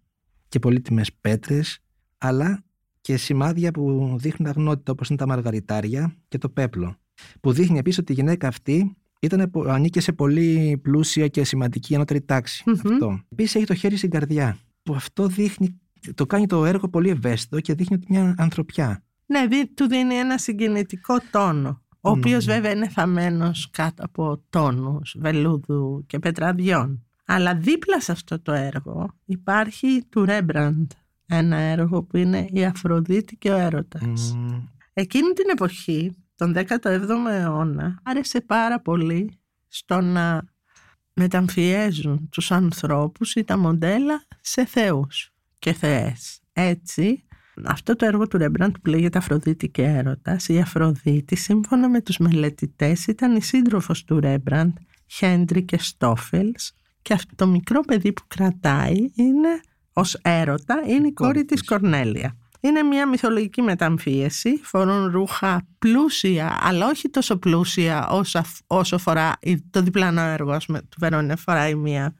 και 0.49 0.59
πολύτιμες 0.59 1.13
πέτρες, 1.21 1.79
αλλά 2.17 2.63
και 3.01 3.17
σημάδια 3.17 3.71
που 3.71 4.15
δείχνουν 4.19 4.49
αγνότητα 4.49 4.91
όπως 4.91 5.09
είναι 5.09 5.17
τα 5.17 5.27
μαργαριτάρια 5.27 6.15
και 6.27 6.37
το 6.37 6.49
πέπλο. 6.49 6.95
Που 7.39 7.51
δείχνει 7.51 7.77
επίσης 7.77 7.99
ότι 7.99 8.11
η 8.11 8.15
γυναίκα 8.15 8.47
αυτή 8.47 8.95
ήταν, 9.21 9.51
ανήκε 9.67 9.99
σε 10.01 10.11
πολύ 10.11 10.79
πλούσια 10.81 11.27
και 11.27 11.43
σημαντική 11.43 11.95
ανώτερη 11.95 12.21
τάξη. 12.21 12.63
Μμμ. 12.65 12.91
Αυτό. 12.91 13.21
Επίσης 13.29 13.55
έχει 13.55 13.65
το 13.65 13.73
χέρι 13.73 13.95
στην 13.95 14.09
καρδιά, 14.09 14.57
που 14.83 14.93
αυτό 14.95 15.27
δείχνει, 15.27 15.79
το 16.15 16.25
κάνει 16.25 16.45
το 16.45 16.65
έργο 16.65 16.89
πολύ 16.89 17.09
ευαίσθητο 17.09 17.59
και 17.59 17.73
δείχνει 17.73 17.95
ότι 17.95 18.05
μια 18.09 18.35
ανθρωπιά. 18.37 19.03
Ναι, 19.25 19.47
δι- 19.47 19.75
του 19.75 19.87
δίνει 19.87 20.15
ένα 20.15 20.37
συγκινητικό 20.37 21.15
τόνο. 21.31 21.81
Ο 22.07 22.13
Ναι, 22.13 22.19
οποίος 22.19 22.45
ναι. 22.45 22.53
βέβαια 22.53 22.71
είναι 22.71 22.89
θαμμένος 22.89 23.69
κάτω 23.71 24.03
από 24.03 24.43
τόνους 24.49 25.15
βελούδου 25.19 26.03
και 26.07 26.19
πετραδιών. 26.19 27.01
Αλλά 27.25 27.55
δίπλα 27.55 28.01
σε 28.01 28.11
αυτό 28.11 28.41
το 28.41 28.51
έργο 28.51 29.09
υπάρχει 29.25 30.03
του 30.09 30.25
Ρέμπραντ 30.25 30.91
ένα 31.27 31.57
έργο 31.57 32.03
που 32.03 32.17
είναι 32.17 32.47
η 32.51 32.65
Αφροδίτη 32.65 33.35
και 33.35 33.49
ο 33.49 33.57
έρωτας. 33.57 34.33
Μμμ. 34.35 34.63
Εκείνη 34.93 35.33
την 35.33 35.45
εποχή, 35.51 36.15
τον 36.35 36.53
17ο 36.55 37.29
αιώνα, 37.29 37.99
άρεσε 38.03 38.41
πάρα 38.41 38.81
πολύ 38.81 39.39
στο 39.67 40.01
να 40.01 40.43
μεταμφιέζουν 41.13 42.29
τους 42.31 42.51
ανθρώπους 42.51 43.35
ή 43.35 43.43
τα 43.43 43.57
μοντέλα 43.57 44.23
σε 44.41 44.65
θεούς 44.65 45.33
και 45.59 45.73
θεές. 45.73 46.39
Έτσι, 46.53 47.26
αυτό 47.65 47.95
το 47.95 48.05
έργο 48.05 48.27
του 48.27 48.37
Ρεμπραντ 48.37 48.75
που 48.81 48.89
λέγεται 48.89 49.17
Αφροδίτη 49.17 49.69
και 49.69 49.83
Έρωτας, 49.83 50.47
η 50.47 50.59
Αφροδίτη, 50.59 51.35
σύμφωνα 51.35 51.89
με 51.89 52.01
τους 52.01 52.17
μελετητές, 52.17 53.07
ήταν 53.07 53.35
η 53.35 53.41
σύντροφος 53.41 54.03
του 54.03 54.19
Ρέμπραντ, 54.19 54.75
Χέντρι 55.07 55.63
και 55.63 55.77
Στόφελς, 55.79 56.73
και 57.01 57.13
αυτό 57.13 57.35
το 57.35 57.47
μικρό 57.47 57.81
παιδί 57.81 58.13
που 58.13 58.23
κρατάει 58.27 58.95
είναι 59.15 59.59
ως 59.93 60.19
έρωτα, 60.21 60.81
είναι 60.87 61.07
η 61.07 61.13
κόρη 61.13 61.31
κόρη 61.31 61.45
της 61.45 61.59
της. 61.59 61.69
Κορνέλια. 61.69 62.37
Είναι 62.59 62.83
μια 62.83 63.07
μυθολογική 63.07 63.61
μεταμφίεση, 63.61 64.59
φορούν 64.63 65.11
ρούχα 65.11 65.67
πλούσια, 65.79 66.57
αλλά 66.61 66.87
όχι 66.87 67.09
τόσο 67.09 67.37
πλούσια 67.37 68.07
όσο, 68.07 68.41
όσο 68.67 68.97
φορά 68.97 69.33
το 69.69 69.81
διπλανό 69.81 70.21
έργο 70.21 70.51
ας 70.51 70.65
πούμε, 70.65 70.81
του 70.81 70.97
Βερόνια 70.99 71.35
φοράει 71.35 71.75
μια 71.75 72.15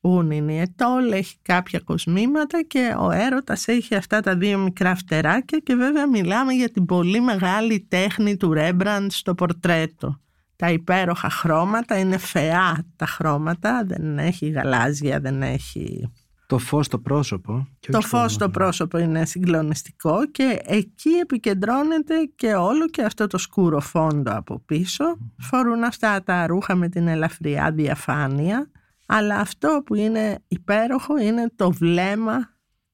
γούνινη 0.00 0.60
ετόλ, 0.60 1.12
έχει 1.12 1.36
κάποια 1.42 1.80
κοσμήματα 1.84 2.62
και 2.62 2.94
ο 2.98 3.10
έρωτας 3.10 3.68
έχει 3.68 3.94
αυτά 3.94 4.20
τα 4.20 4.36
δύο 4.36 4.58
μικρά 4.58 4.94
φτεράκια 4.94 5.58
και 5.58 5.74
βέβαια 5.74 6.08
μιλάμε 6.08 6.52
για 6.52 6.70
την 6.70 6.84
πολύ 6.84 7.20
μεγάλη 7.20 7.86
τέχνη 7.88 8.36
του 8.36 8.52
Ρέμπραντ 8.52 9.10
στο 9.10 9.34
πορτρέτο. 9.34 10.20
Τα 10.56 10.70
υπέροχα 10.70 11.30
χρώματα 11.30 11.98
είναι 11.98 12.18
φεά 12.18 12.84
τα 12.96 13.06
χρώματα, 13.06 13.84
δεν 13.86 14.18
έχει 14.18 14.48
γαλάζια, 14.48 15.20
δεν 15.20 15.42
έχει 15.42 16.10
Το 16.46 16.58
φως 16.58 16.86
στο 16.86 16.98
πρόσωπο. 16.98 17.68
και 17.80 17.90
το 17.90 17.98
όχι 17.98 18.06
φως 18.06 18.32
στο 18.32 18.50
πρόσωπο 18.50 18.98
είναι 18.98 19.24
συγκλονιστικό 19.24 20.26
και 20.30 20.58
εκεί 20.64 21.10
επικεντρώνεται 21.10 22.14
και 22.36 22.54
όλο 22.54 22.86
και 22.86 23.02
αυτό 23.02 23.26
το 23.26 23.38
σκούρο 23.38 23.80
φόντο 23.80 24.30
από 24.34 24.62
πίσω. 24.66 25.04
Φορούν 25.38 25.84
αυτά 25.84 26.22
τα 26.22 26.46
ρούχα 26.46 26.74
με 26.74 26.88
την 26.88 27.08
ελαφριά 27.08 27.72
διαφάνεια. 27.72 28.70
Αλλά 29.12 29.36
αυτό 29.38 29.82
που 29.86 29.94
είναι 29.94 30.38
υπέροχο 30.48 31.18
είναι 31.18 31.50
το 31.56 31.70
βλέμμα 31.70 32.38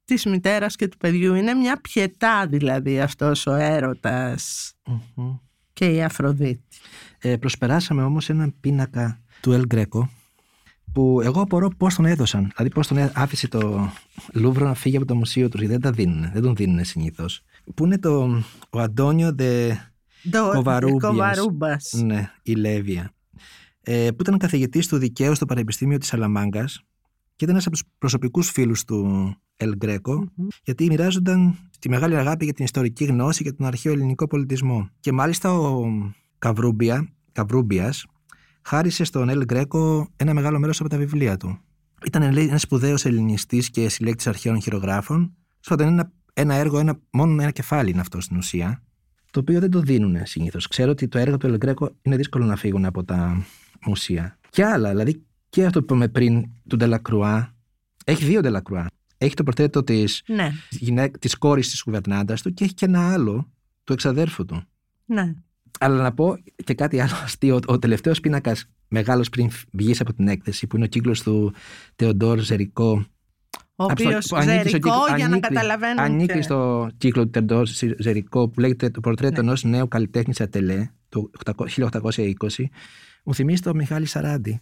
της 0.04 0.24
μητέρας 0.24 0.76
και 0.76 0.88
του 0.88 0.96
παιδιού. 0.96 1.34
Είναι 1.34 1.54
μια 1.54 1.80
πιετά 1.80 2.46
δηλαδή 2.46 3.00
αυτός 3.00 3.46
ο 3.46 3.52
έρωτας 3.54 4.72
Μμμ. 4.86 5.34
και 5.72 5.86
η 5.86 6.02
Αφροδίτη. 6.02 6.62
Ε, 7.18 7.36
προσπεράσαμε 7.36 8.02
όμως 8.02 8.28
έναν 8.28 8.54
πίνακα 8.60 9.20
του 9.40 9.52
Ελ 9.52 9.66
Γκρέκο 9.66 10.10
που 10.92 11.20
εγώ 11.24 11.40
απορώ 11.40 11.70
πώς 11.76 11.94
τον 11.94 12.04
έδωσαν. 12.04 12.52
Δηλαδή 12.56 12.74
πώς 12.74 12.86
τον 12.86 12.96
έ- 12.96 13.10
άφησε 13.14 13.48
το 13.48 13.90
Λούβρο 14.32 14.66
να 14.66 14.74
φύγει 14.74 14.96
από 14.96 15.06
το 15.06 15.14
μουσείο 15.14 15.48
του 15.48 15.56
γιατί 15.58 15.72
δεν 15.72 15.82
τα 15.82 15.90
δίνουν, 15.90 16.30
δεν 16.32 16.42
τον 16.42 16.54
δίνουν 16.54 16.84
συνήθως. 16.84 17.42
που 17.74 17.84
είναι 17.84 17.98
το, 17.98 18.42
ο 18.70 18.80
Αντώνιο 18.80 19.32
Δε 19.34 19.74
Κοβαρούμπας. 20.52 21.92
Ναι, 21.92 22.30
η 22.42 22.54
Λέβια. 22.54 23.10
Ε, 23.88 24.10
που 24.10 24.16
ήταν 24.20 24.38
καθηγητής 24.38 24.86
του 24.86 24.98
δικαίου 24.98 25.34
στο 25.34 25.44
Πανεπιστήμιο 25.44 25.98
της 25.98 26.08
Σαλαμάγκας 26.08 26.82
και 27.36 27.44
ήταν 27.44 27.50
ένας 27.50 27.66
από 27.66 27.76
τους 27.76 27.84
προσωπικούς 27.98 28.50
φίλους 28.50 28.84
του 28.84 29.34
Ελ 29.56 29.76
γκρεκο 29.76 30.28
γιατί 30.62 30.86
μοιράζονταν 30.86 31.56
τη 31.78 31.88
μεγάλη 31.88 32.16
αγάπη 32.16 32.44
για 32.44 32.52
την 32.52 32.64
ιστορική 32.64 33.04
γνώση 33.04 33.44
και 33.44 33.52
τον 33.52 33.66
αρχαίο 33.66 33.92
ελληνικό 33.92 34.26
πολιτισμό. 34.26 34.88
Και 35.00 35.12
μάλιστα 35.12 35.52
ο 35.52 35.86
Καβρούμπια, 36.38 37.08
Καβρούμπιας 37.32 38.06
χάρισε 38.62 39.04
στον 39.04 39.28
Ελ 39.28 39.44
Γκρέκο 39.44 40.08
ένα 40.16 40.34
μεγάλο 40.34 40.58
μέρος 40.58 40.80
από 40.80 40.88
τα 40.88 40.96
βιβλία 40.96 41.36
του. 41.36 41.58
Ήταν 42.06 42.22
ένας 42.22 42.60
σπουδαίος 42.60 43.04
ελληνιστής 43.04 43.70
και 43.70 43.88
συλλέκτης 43.88 44.26
αρχαίων 44.26 44.62
χειρογράφων. 44.62 45.36
Σπουδαίος 45.60 45.92
ένα, 45.92 46.12
ένα 46.32 46.54
έργο, 46.54 46.78
ένα, 46.78 47.00
μόνο 47.10 47.42
ένα 47.42 47.50
κεφάλι 47.50 47.90
είναι 47.90 48.00
αυτό 48.00 48.20
στην 48.20 48.36
ουσία, 48.36 48.82
το 49.30 49.40
οποίο 49.40 49.60
δεν 49.60 49.70
το 49.70 49.80
δίνουν 49.80 50.16
συνήθως. 50.22 50.66
Ξέρω 50.66 50.90
ότι 50.90 51.08
το 51.08 51.18
έργο 51.18 51.36
του 51.36 51.46
Ελ 51.46 51.56
Γκρέκο 51.56 51.90
είναι 52.02 52.16
δύσκολο 52.16 52.44
να 52.44 52.56
φύγουν 52.56 52.84
από 52.84 53.04
τα 53.04 53.46
μουσεία. 53.86 54.38
Και 54.50 54.64
άλλα, 54.64 54.88
δηλαδή 54.88 55.26
και 55.48 55.64
αυτό 55.64 55.78
που 55.78 55.84
είπαμε 55.84 56.08
πριν 56.08 56.44
του 56.68 56.76
Ντελακρουά. 56.76 57.54
Έχει 58.04 58.24
δύο 58.24 58.40
Ντελακρουά. 58.40 58.86
Έχει 59.18 59.34
το 59.34 59.42
πορτρέτο 59.42 59.82
της 59.84 60.22
ναι. 60.26 60.50
της 61.18 61.38
κόρης 61.38 61.70
της 61.70 61.82
κουβερνάντας 61.82 62.42
του 62.42 62.54
και 62.54 62.64
έχει 62.64 62.74
και 62.74 62.84
ένα 62.84 63.12
άλλο 63.12 63.50
του 63.84 63.92
εξαδέρφου 63.92 64.44
του. 64.44 64.62
Ναι. 65.04 65.34
Αλλά 65.80 66.02
να 66.02 66.12
πω 66.12 66.36
και 66.64 66.74
κάτι 66.74 67.00
άλλο 67.00 67.14
αστείο. 67.24 67.58
Ο 67.66 67.78
τελευταίος 67.78 68.20
πίνακας 68.20 68.68
μεγάλος 68.88 69.28
πριν 69.28 69.50
βγεις 69.70 70.00
από 70.00 70.12
την 70.12 70.28
έκθεση, 70.28 70.66
που 70.66 70.76
είναι 70.76 70.84
ο 70.84 70.88
κύκλος 70.88 71.22
του 71.22 71.54
Τεοντόρ 71.96 72.38
Ζερικό. 72.38 73.06
Ο 73.76 73.84
οποίος 73.84 74.32
Ζερικό, 74.42 74.90
για 75.16 75.28
να 75.28 75.38
καταλαβαίνουμε. 75.38 76.02
Ανήκει 76.02 76.42
στο 76.42 76.88
κύκλο 76.98 77.22
του 77.22 77.30
Τεοντόρ 77.30 77.66
Ζερικό, 77.98 78.48
που 78.48 78.60
λέγεται 78.60 78.90
το 78.90 79.00
πορτρέτο 79.00 79.42
ναι. 79.42 79.46
ενός 79.46 79.64
νέου 79.64 79.88
καλλιτέχνη 79.88 80.34
ατελιέ, 80.38 80.88
το 81.08 81.30
1820. 81.44 81.90
Μου 83.26 83.34
θυμίζει 83.34 83.60
το 83.60 83.74
Μιχάλη 83.74 84.06
Σαράντι. 84.06 84.60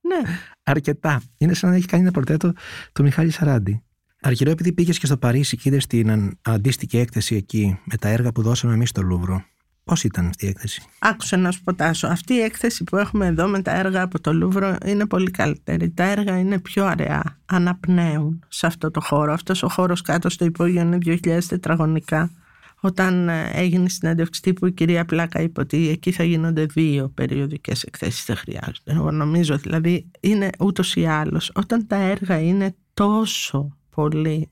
Ναι. 0.00 0.38
Αρκετά. 0.62 1.22
Είναι 1.38 1.54
σαν 1.54 1.70
να 1.70 1.76
έχει 1.76 1.86
κάνει 1.86 2.02
ένα 2.02 2.12
πορτρέτο 2.12 2.52
του 2.92 3.02
Μιχάλη 3.02 3.30
Σαράντι. 3.30 3.82
Αργυρώ, 4.20 4.50
επειδή 4.50 4.72
πήγες 4.72 4.98
και 4.98 5.06
στο 5.06 5.16
Παρίσι 5.16 5.56
και 5.56 5.68
είδες 5.68 5.86
την 5.86 6.38
αντίστοιχη 6.42 6.98
έκθεση 6.98 7.34
εκεί 7.36 7.78
με 7.84 7.96
τα 7.96 8.08
έργα 8.08 8.32
που 8.32 8.42
δώσαμε 8.42 8.74
εμείς 8.74 8.88
στο 8.88 9.02
Λούβρο. 9.02 9.44
Πώς 9.84 10.04
ήταν 10.04 10.26
αυτή 10.26 10.46
η 10.46 10.48
έκθεση, 10.48 10.82
Άκουσε 10.98 11.36
να 11.36 11.50
σου 11.50 11.62
πω, 11.62 11.78
Τάσο. 11.78 12.06
Αυτή 12.06 12.34
η 12.34 12.40
έκθεση 12.40 12.84
που 12.84 12.96
έχουμε 12.96 13.26
εδώ 13.26 13.46
με 13.46 13.62
τα 13.62 13.78
έργα 13.78 14.02
από 14.02 14.20
το 14.20 14.32
Λούβρο 14.32 14.76
είναι 14.86 15.06
πολύ 15.06 15.30
καλύτερη. 15.30 15.90
Τα 15.90 16.04
έργα 16.04 16.38
είναι 16.38 16.58
πιο 16.58 16.86
αραιά. 16.86 17.40
Αναπνέουν 17.46 18.44
σε 18.48 18.66
αυτό 18.66 18.90
το 18.90 19.00
χώρο. 19.00 19.32
Αυτός 19.32 19.62
ο 19.62 19.68
χώρος 19.68 20.02
κάτω 20.02 20.28
στο 20.28 20.44
υπόγειο 20.44 20.80
είναι 20.80 20.98
2.000 21.04 21.38
τετραγωνικά. 21.48 22.30
Όταν 22.84 23.28
ε, 23.28 23.50
έγινε 23.52 23.88
συνέντευξη 23.88 24.42
τύπου, 24.42 24.66
η 24.66 24.72
κυρία 24.72 25.04
Πλάκα 25.04 25.40
είπε 25.40 25.60
ότι 25.60 25.88
εκεί 25.88 26.12
θα 26.12 26.24
γίνονται 26.24 26.64
δύο 26.64 27.08
περιοδικές 27.08 27.82
εκθέσεις. 27.82 28.24
Δεν 28.24 28.36
χρειάζονται. 28.36 28.92
Εγώ 28.92 29.10
νομίζω 29.10 29.56
δηλαδή 29.56 30.10
είναι 30.20 30.50
ούτως 30.58 30.96
ή 30.96 31.06
άλλως. 31.06 31.50
Όταν 31.54 31.86
τα 31.86 31.96
έργα 31.96 32.40
είναι 32.40 32.74
τόσο 32.94 33.76
πολύ 33.90 34.50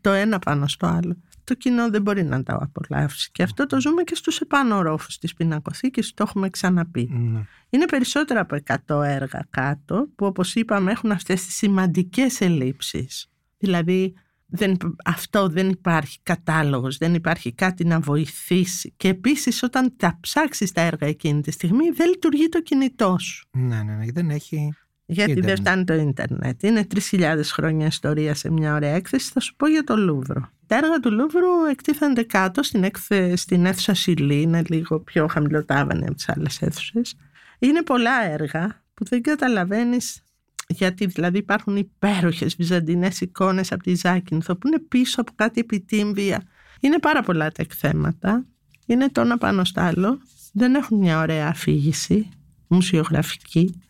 το 0.00 0.10
ένα 0.10 0.38
πάνω 0.38 0.66
στο 0.66 0.86
άλλο 0.86 1.16
το 1.48 1.54
κοινό 1.54 1.90
δεν 1.90 2.02
μπορεί 2.02 2.24
να 2.24 2.42
τα 2.42 2.58
απολαύσει. 2.60 3.30
Και 3.32 3.42
αυτό 3.42 3.66
το 3.66 3.80
ζούμε 3.80 4.02
και 4.02 4.14
στους 4.14 4.40
επάνω 4.40 4.82
ρόφους 4.82 5.18
της 5.18 5.34
πινακοθήκης, 5.34 6.14
το 6.14 6.24
έχουμε 6.26 6.50
ξαναπεί. 6.50 7.08
Ναι. 7.12 7.40
Είναι 7.70 7.84
περισσότερα 7.84 8.40
από 8.40 8.56
100 8.86 9.02
έργα 9.04 9.46
κάτω, 9.50 10.08
που 10.16 10.26
όπως 10.26 10.54
είπαμε 10.54 10.90
έχουν 10.90 11.10
αυτές 11.10 11.44
τις 11.44 11.54
σημαντικές 11.54 12.40
ελλείψεις. 12.40 13.30
Δηλαδή, 13.58 14.14
δεν, 14.50 14.76
αυτό 15.04 15.48
δεν 15.48 15.68
υπάρχει 15.68 16.18
κατάλογος, 16.22 16.96
δεν 16.96 17.14
υπάρχει 17.14 17.52
κάτι 17.52 17.84
να 17.84 18.00
βοηθήσει. 18.00 18.92
Και 18.96 19.08
επίσης 19.08 19.62
όταν 19.62 19.92
τα 19.96 20.18
ψάξεις 20.20 20.72
τα 20.72 20.80
έργα 20.80 21.06
εκείνη 21.06 21.40
τη 21.40 21.50
στιγμή, 21.50 21.90
δεν 21.90 22.08
λειτουργεί 22.08 22.48
το 22.48 22.62
κινητό 22.62 23.16
σου. 23.18 23.48
Ναι, 23.50 23.82
ναι, 23.82 23.92
ναι, 23.92 24.04
δεν 24.12 24.30
έχει... 24.30 24.72
Γιατί 25.10 25.40
δεν 25.40 25.56
φτάνει 25.56 25.84
το 25.84 25.94
ίντερνετ. 25.94 26.62
Είναι 26.62 26.86
3.000 27.10 27.40
χρόνια 27.44 27.86
ιστορία 27.86 28.34
σε 28.34 28.50
μια 28.50 28.74
ωραία 28.74 28.94
έκθεση. 28.94 29.30
Θα 29.32 29.40
σου 29.40 29.56
πω 29.56 29.66
για 29.66 29.84
το 29.84 29.96
Λούβρο. 29.96 30.48
Τα 30.66 30.76
έργα 30.76 31.00
του 31.00 31.12
Λούβρου 31.12 31.64
εκτίθενται 31.70 32.22
κάτω 32.22 32.62
στην, 32.62 32.84
έκθε, 32.84 33.36
στην 33.36 33.66
αίθουσα 33.66 33.94
Σιλή, 33.94 34.40
είναι 34.40 34.62
λίγο 34.68 35.00
πιο 35.00 35.26
χαμηλοτάβανη 35.26 36.06
από 36.06 36.14
τις 36.14 36.28
άλλες 36.28 36.62
αίθουσες. 36.62 37.16
Είναι 37.58 37.82
πολλά 37.82 38.24
έργα 38.24 38.82
που 38.94 39.04
δεν 39.04 39.22
καταλαβαίνεις 39.22 40.22
γιατί 40.68 41.06
δηλαδή 41.06 41.38
υπάρχουν 41.38 41.76
υπέροχες 41.76 42.56
βυζαντινές 42.56 43.20
εικόνες 43.20 43.72
από 43.72 43.82
τη 43.82 43.94
Ζάκυνθο 43.94 44.56
που 44.56 44.66
είναι 44.66 44.78
πίσω 44.78 45.20
από 45.20 45.32
κάτι 45.34 45.60
επιτύμβια. 45.60 46.42
Είναι 46.80 46.98
πάρα 46.98 47.22
πολλά 47.22 47.50
τα 47.50 47.62
εκθέματα. 47.62 48.44
Είναι 48.86 49.08
το 49.08 49.20
ένα 49.20 49.38
πάνω 49.38 49.64
στο 49.64 49.80
άλλο. 49.80 50.18
Δεν 50.52 50.74
έχουν 50.74 50.98
μια 50.98 51.20
ωραία 51.20 51.48
αφήγηση 51.48 52.28
μουσιογραφική. 52.66 53.82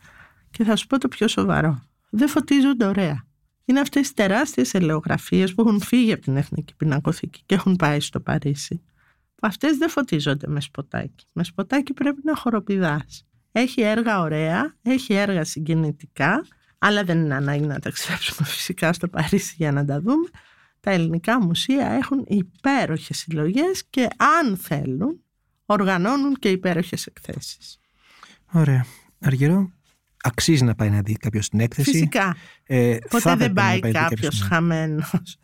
Και 0.51 0.64
θα 0.64 0.77
σου 0.77 0.87
πω 0.87 0.99
το 0.99 1.09
πιο 1.09 1.29
σοβαρό. 1.29 1.83
Δεν 2.11 2.29
φωτίζονται 2.29 2.87
ωραία 2.87 3.27
είναι 3.69 3.81
αυτές 3.81 4.09
οι 4.09 4.14
τεράστιες 4.14 4.75
ελαιογραφίες 4.75 5.55
που 5.55 5.61
έχουν 5.61 5.81
φύγει 5.81 6.12
από 6.12 6.23
την 6.23 6.37
Εθνική 6.37 6.75
Πινακοθήκη 6.77 7.43
και 7.47 7.55
έχουν 7.55 7.77
πάει 7.77 8.01
στο 8.01 8.21
Παρίσι. 8.21 8.83
Αυτές 9.41 9.77
δεν 9.77 9.88
φωτίζονται 9.88 10.47
με 10.47 10.61
σποτάκι. 10.61 11.27
Με 11.33 11.45
σποτάκι 11.45 11.93
πρέπει 11.93 12.21
να 12.25 12.37
χοροπηδάς. 12.37 13.27
Έχει 13.53 13.81
έργα 13.81 14.21
ωραία, 14.21 14.77
έχει 14.83 15.14
έργα 15.14 15.45
συγκινητικά, 15.45 16.47
αλλά 16.79 17.05
δεν 17.05 17.19
είναι 17.19 17.35
ανάγκη 17.35 17.67
να 17.67 17.79
τα 17.79 17.91
ξέψουμε 17.91 18.49
φυσικά 18.55 18.93
στο 18.93 19.09
Παρίσι 19.09 19.55
για 19.57 19.73
να 19.73 19.85
τα 19.85 20.01
δούμε. 20.01 20.29
Τα 20.81 20.91
ελληνικά 20.91 21.41
μουσεία 21.41 21.91
έχουν 21.91 22.25
υπέροχες 22.27 23.19
συλλογές 23.19 23.85
και 23.91 24.09
αν 24.41 24.57
θέλουν 24.57 25.23
οργανώνουν 25.67 26.35
και 26.35 26.51
υπέροχες 26.51 27.07
εκθέσεις. 27.07 27.79
Ωραία. 28.53 28.85
Αργυρό, 29.21 29.73
αξίζει 30.23 30.64
να 30.64 30.75
πάει 30.75 30.91
να 30.91 31.01
δει 31.01 31.12
κάποιος 31.12 31.49
την 31.49 31.61
έκθεση; 31.61 31.91
Φυσικά. 31.91 32.37
Ε, 32.64 32.97
Ποτέ 33.11 33.37
δεν 33.37 33.53
πάει, 33.53 33.79
πάει 33.79 33.93
κάποιος 33.93 34.41
χαμένος 34.41 35.38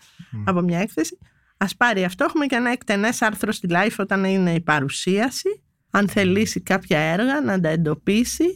από 0.45 0.61
μια 0.61 0.79
έκθεση. 0.79 1.19
Α 1.57 1.67
πάρει 1.77 2.05
αυτό. 2.05 2.25
Έχουμε 2.25 2.47
και 2.47 2.55
ένα 2.55 2.71
εκτενές 2.71 3.23
άρθρο 3.23 3.53
στη 3.53 3.69
Life 3.71 3.97
όταν 3.99 4.25
είναι 4.25 4.55
η 4.55 4.61
παρουσίαση. 4.61 5.63
Αν 5.91 6.09
θελήσει 6.09 6.61
κάποια 6.61 6.99
έργα 6.99 7.41
να 7.41 7.61
τα 7.61 7.69
εντοπίσει 7.69 8.55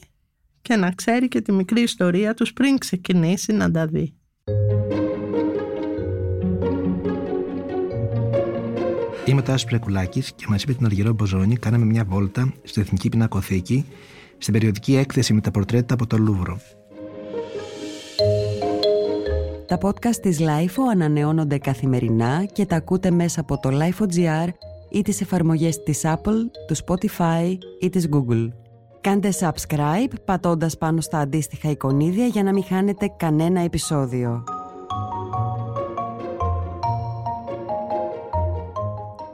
και 0.63 0.77
να 0.77 0.91
ξέρει 0.91 1.29
και 1.29 1.41
τη 1.41 1.53
μικρή 1.53 1.81
ιστορία 1.81 2.35
τους 2.35 2.53
πριν 2.53 2.79
ξεκινήσει 2.79 3.53
να 3.53 3.71
τα 3.71 3.87
δει. 3.87 4.13
Είμαι 9.25 9.41
ο 9.41 9.43
Τάσος 9.43 9.65
Πρεκουλάκης 9.65 10.33
και 10.33 10.45
μαζί 10.49 10.65
με 10.69 10.75
την 10.75 10.87
Αργυρό 10.87 11.13
Μποζόνη 11.13 11.57
κάναμε 11.57 11.85
μια 11.85 12.05
βόλτα 12.05 12.53
στην 12.63 12.83
Εθνική 12.83 13.09
Πινακοθήκη 13.09 13.85
στην 14.39 14.53
περιοδική 14.53 14.97
έκθεση 14.97 15.33
με 15.33 15.41
τα 15.41 15.51
πορτρέτα 15.51 15.95
από 15.95 16.07
το 16.07 16.17
Λούβρο. 16.17 16.61
Τα 19.67 19.79
podcast 19.83 20.17
της 20.23 20.39
LIFO 20.41 20.83
ανανεώνονται 20.93 21.59
καθημερινά 21.59 22.45
και 22.45 22.67
τα 22.67 22.77
ακούτε 22.77 23.11
μέσα 23.11 23.41
από 23.41 23.61
το 23.61 23.71
LIFO.gr 23.73 24.49
ή 24.91 25.03
τις 25.03 25.21
εφαρμογές 25.21 25.83
της 25.83 26.01
Apple, 26.05 26.41
του 26.67 26.77
Spotify 26.85 27.59
ή 27.81 27.91
της 27.91 28.09
Google. 28.11 28.49
Κάντε 29.01 29.29
subscribe 29.41 30.13
πατώντας 30.25 30.79
πάνω 30.79 31.01
στα 31.01 31.19
αντίστοιχα 31.19 31.71
εικονίδια 31.71 32.27
για 32.27 32.43
να 32.43 32.53
μην 32.53 32.65
χάνετε 32.65 33.13
κανένα 33.17 33.61
επεισόδιο. 33.61 34.45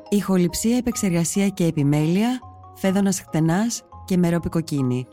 Ηχοληψία, 0.08 0.76
επεξεργασία 0.76 1.48
και 1.48 1.64
επιμέλεια, 1.64 2.40
Φαίδωνας 2.74 3.20
Χτενάς 3.20 3.82
και 4.04 4.16
Μερόπη 4.16 4.55
Κοκκίνη. 4.55 5.06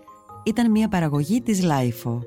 Ήταν 0.43 0.71
μια 0.71 0.87
παραγωγή 0.87 1.41
της 1.41 1.63
LiFO. 1.63 2.21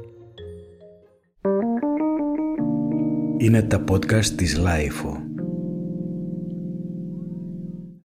Είναι 3.37 3.63
τα 3.63 3.85
podcast 3.91 4.25
της 4.25 4.57
Λάιφο. 4.57 5.24